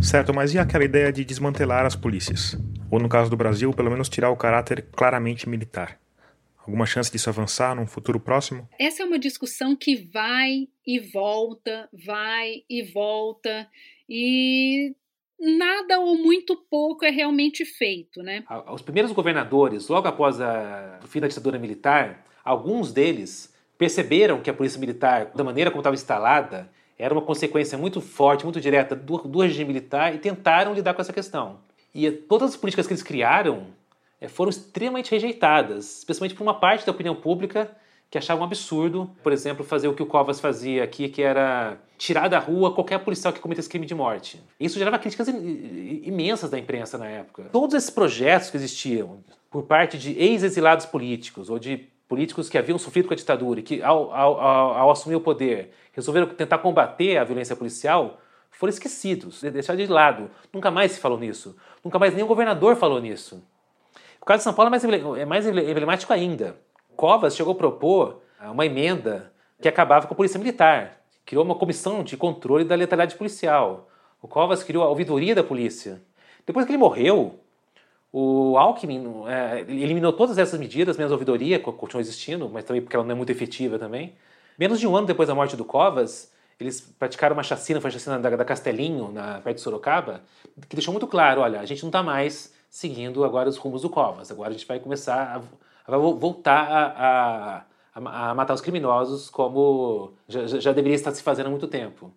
[0.00, 2.58] Certo, mas e aquela ideia de desmantelar as polícias?
[2.92, 5.98] Ou no caso do Brasil, pelo menos tirar o caráter claramente militar?
[6.58, 8.68] Alguma chance disso avançar num futuro próximo?
[8.78, 13.66] Essa é uma discussão que vai e volta, vai e volta,
[14.06, 14.94] e
[15.40, 18.44] nada ou muito pouco é realmente feito, né?
[18.70, 24.50] Os primeiros governadores, logo após a, o fim da ditadura militar, alguns deles perceberam que
[24.50, 28.94] a polícia militar, da maneira como estava instalada, era uma consequência muito forte, muito direta
[28.94, 31.71] do, do regime militar e tentaram lidar com essa questão.
[31.94, 33.66] E todas as políticas que eles criaram
[34.20, 37.70] eh, foram extremamente rejeitadas, especialmente por uma parte da opinião pública
[38.12, 41.78] que achava um absurdo, por exemplo, fazer o que o Covas fazia aqui, que era
[41.96, 44.38] tirar da rua qualquer policial que cometesse crime de morte.
[44.60, 47.44] Isso gerava críticas imensas da imprensa na época.
[47.50, 52.78] Todos esses projetos que existiam por parte de ex-exilados políticos ou de políticos que haviam
[52.78, 56.58] sofrido com a ditadura e que, ao, ao, ao, ao assumir o poder, resolveram tentar
[56.58, 58.20] combater a violência policial,
[58.52, 60.30] foram esquecidos, deixados de lado.
[60.52, 61.56] Nunca mais se falou nisso.
[61.82, 63.42] Nunca mais nenhum governador falou nisso.
[64.20, 64.68] O caso de São Paulo
[65.16, 66.56] é mais, é emblemático ainda.
[66.94, 71.00] Covas chegou a propor uma emenda que acabava com a polícia militar.
[71.24, 73.88] Criou uma comissão de controle da letalidade policial.
[74.20, 76.00] O Covas criou a ouvidoria da polícia.
[76.46, 77.40] Depois que ele morreu,
[78.12, 82.82] o Alckmin é, eliminou todas essas medidas, menos a ouvidoria, que continua existindo, mas também
[82.82, 84.14] porque ela não é muito efetiva também.
[84.58, 86.30] Menos de um ano depois da morte do Covas,
[86.62, 90.22] eles praticaram uma chacina, foi a chacina da, da Castelinho, na, perto de Sorocaba,
[90.68, 93.90] que deixou muito claro, olha, a gente não está mais seguindo agora os rumos do
[93.90, 95.42] Covas, agora a gente vai começar
[95.86, 101.22] a, a voltar a, a, a, matar os criminosos como já, já deveria estar se
[101.22, 102.14] fazendo há muito tempo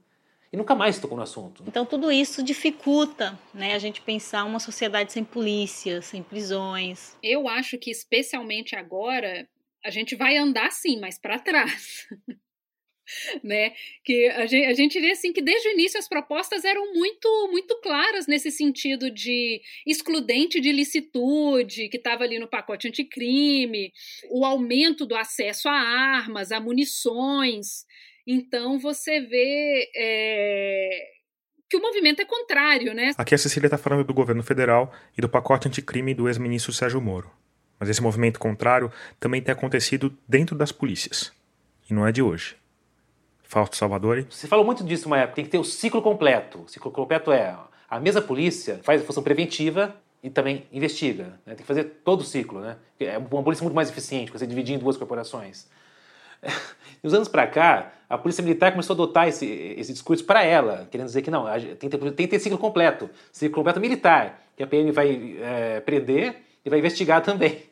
[0.54, 1.64] e nunca mais tocou no assunto.
[1.68, 7.18] Então tudo isso dificulta, né, a gente pensar uma sociedade sem polícia, sem prisões.
[7.22, 9.48] Eu acho que especialmente agora
[9.84, 12.08] a gente vai andar sim, mas para trás.
[13.44, 13.74] né?
[14.04, 17.50] Que a gente, a gente vê assim que desde o início as propostas eram muito
[17.52, 23.92] muito claras nesse sentido de excludente de licitude, que estava ali no pacote anticrime,
[24.30, 27.86] o aumento do acesso a armas, a munições.
[28.28, 31.16] Então você vê é,
[31.70, 33.12] que o movimento é contrário, né?
[33.18, 37.02] Aqui a Cecília está falando do governo federal e do pacote anticrime do ex-ministro Sérgio
[37.02, 37.32] Moro.
[37.80, 41.32] Mas esse movimento contrário também tem acontecido dentro das polícias.
[41.90, 42.56] E não é de hoje.
[43.48, 44.28] Fausto Salvadori.
[44.30, 46.64] Você falou muito disso uma época, tem que ter o ciclo completo.
[46.66, 47.56] O ciclo completo é
[47.90, 51.40] a mesma polícia faz a função preventiva e também investiga.
[51.46, 51.54] Né?
[51.54, 52.60] Tem que fazer todo o ciclo.
[52.60, 52.78] Né?
[53.00, 55.68] É uma polícia muito mais eficiente, você dividir em duas corporações.
[57.04, 60.88] Nos anos para cá, a polícia militar começou a adotar esse, esse discurso para ela,
[60.90, 61.46] querendo dizer que não,
[61.78, 65.38] tem que, ter, tem que ter ciclo completo, ciclo completo militar, que a PM vai
[65.40, 67.64] é, prender e vai investigar também.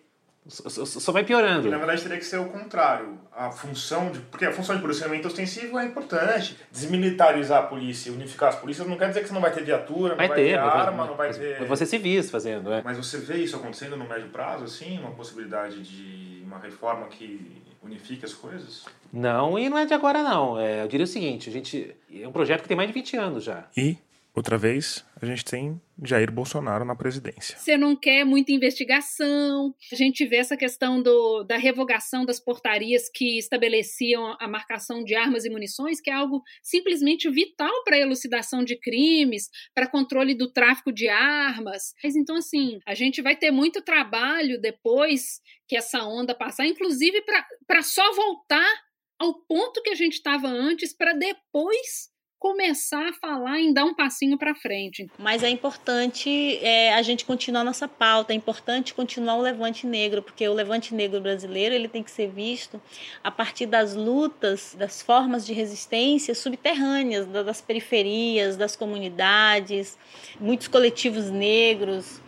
[0.48, 1.68] Só vai piorando.
[1.68, 3.18] E, na verdade, teria que ser o contrário.
[3.32, 4.20] A função de.
[4.20, 6.58] Porque a função de policiamento ostensivo é importante.
[6.70, 10.16] Desmilitarizar a polícia, unificar as polícias, não quer dizer que você não vai ter viatura,
[10.16, 11.66] vai não vai ter, ter vai arma, não vai mas, ter.
[11.66, 12.82] Você civis fazendo, é.
[12.84, 15.00] Mas você vê isso acontecendo no médio prazo, assim?
[15.00, 18.84] Uma possibilidade de uma reforma que unifique as coisas?
[19.12, 20.60] Não, e não é de agora, não.
[20.60, 21.96] É, eu diria o seguinte: a gente.
[22.14, 23.66] É um projeto que tem mais de 20 anos já.
[23.78, 23.98] E
[24.36, 27.56] Outra vez, a gente tem Jair Bolsonaro na presidência.
[27.56, 29.76] Você não quer muita investigação.
[29.92, 35.14] A gente vê essa questão do, da revogação das portarias que estabeleciam a marcação de
[35.14, 40.34] armas e munições, que é algo simplesmente vital para a elucidação de crimes, para controle
[40.34, 41.94] do tráfico de armas.
[42.04, 47.24] Mas então, assim, a gente vai ter muito trabalho depois que essa onda passar, inclusive
[47.68, 48.74] para só voltar
[49.20, 52.12] ao ponto que a gente estava antes, para depois
[52.44, 55.10] começar a falar em dar um passinho para frente.
[55.18, 60.22] Mas é importante é, a gente continuar nossa pauta, é importante continuar o levante negro,
[60.22, 62.82] porque o levante negro brasileiro ele tem que ser visto
[63.24, 69.98] a partir das lutas, das formas de resistência subterrâneas, das periferias, das comunidades,
[70.38, 72.20] muitos coletivos negros,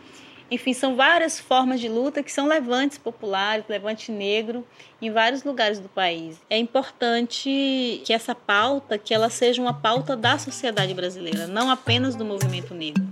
[0.50, 4.64] enfim, são várias formas de luta que são levantes populares, levante negro
[5.02, 6.40] em vários lugares do país.
[6.48, 12.14] É importante que essa pauta, que ela seja uma pauta da sociedade brasileira, não apenas
[12.14, 13.04] do movimento negro.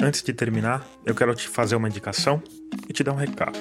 [0.00, 2.42] Antes de terminar, eu quero te fazer uma indicação
[2.88, 3.58] e te dar um recado.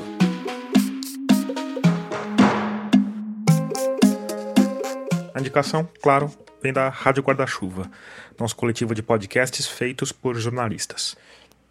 [5.38, 7.91] A indicação, claro, vem da Rádio Guarda-Chuva,
[8.39, 11.15] nosso coletivo de podcasts feitos por jornalistas.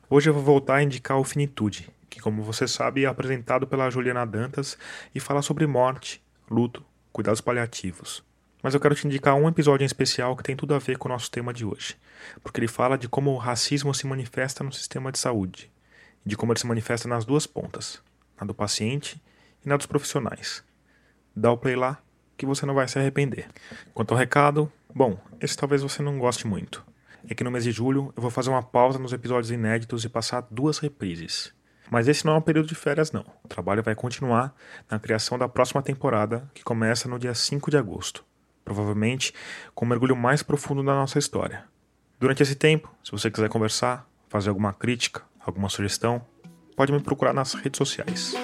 [0.09, 3.91] Hoje eu vou voltar a indicar o Finitude, que, como você sabe, é apresentado pela
[3.91, 4.79] Juliana Dantas
[5.13, 8.23] e fala sobre morte, luto, cuidados paliativos.
[8.63, 11.09] Mas eu quero te indicar um episódio em especial que tem tudo a ver com
[11.09, 11.97] o nosso tema de hoje,
[12.45, 15.69] porque ele fala de como o racismo se manifesta no sistema de saúde,
[16.25, 18.01] e de como ele se manifesta nas duas pontas,
[18.41, 19.21] na do paciente
[19.65, 20.63] e na dos profissionais.
[21.35, 22.01] Dá o play lá
[22.37, 23.49] que você não vai se arrepender.
[23.95, 26.85] Quanto ao recado, bom, esse talvez você não goste muito.
[27.29, 30.09] É que no mês de julho eu vou fazer uma pausa nos episódios inéditos e
[30.09, 31.53] passar duas reprises.
[31.91, 33.25] Mas esse não é um período de férias, não.
[33.45, 34.55] O trabalho vai continuar
[34.91, 38.25] na criação da próxima temporada, que começa no dia 5 de agosto.
[38.65, 39.33] Provavelmente
[39.75, 41.65] com um mergulho mais profundo na nossa história.
[42.19, 46.25] Durante esse tempo, se você quiser conversar, fazer alguma crítica, alguma sugestão,
[46.75, 48.35] pode me procurar nas redes sociais.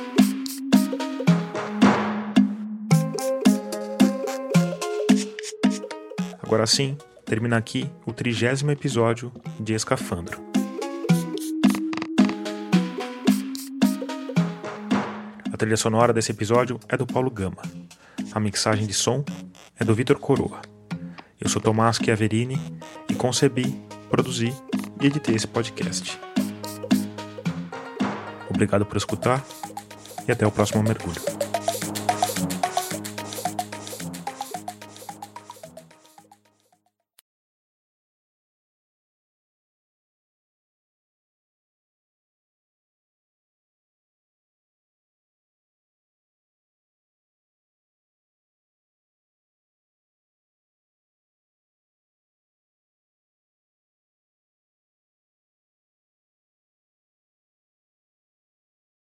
[6.53, 10.39] Agora sim, termina aqui o trigésimo episódio de Escafandro.
[15.51, 17.63] A trilha sonora desse episódio é do Paulo Gama.
[18.33, 19.25] A mixagem de som
[19.81, 20.61] é do Vitor Coroa.
[21.41, 22.61] Eu sou Tomás Chiaverini
[23.09, 23.75] e concebi,
[24.11, 24.55] produzi
[25.01, 26.21] e editei esse podcast.
[28.51, 29.43] Obrigado por escutar
[30.29, 31.32] e até o próximo mergulho.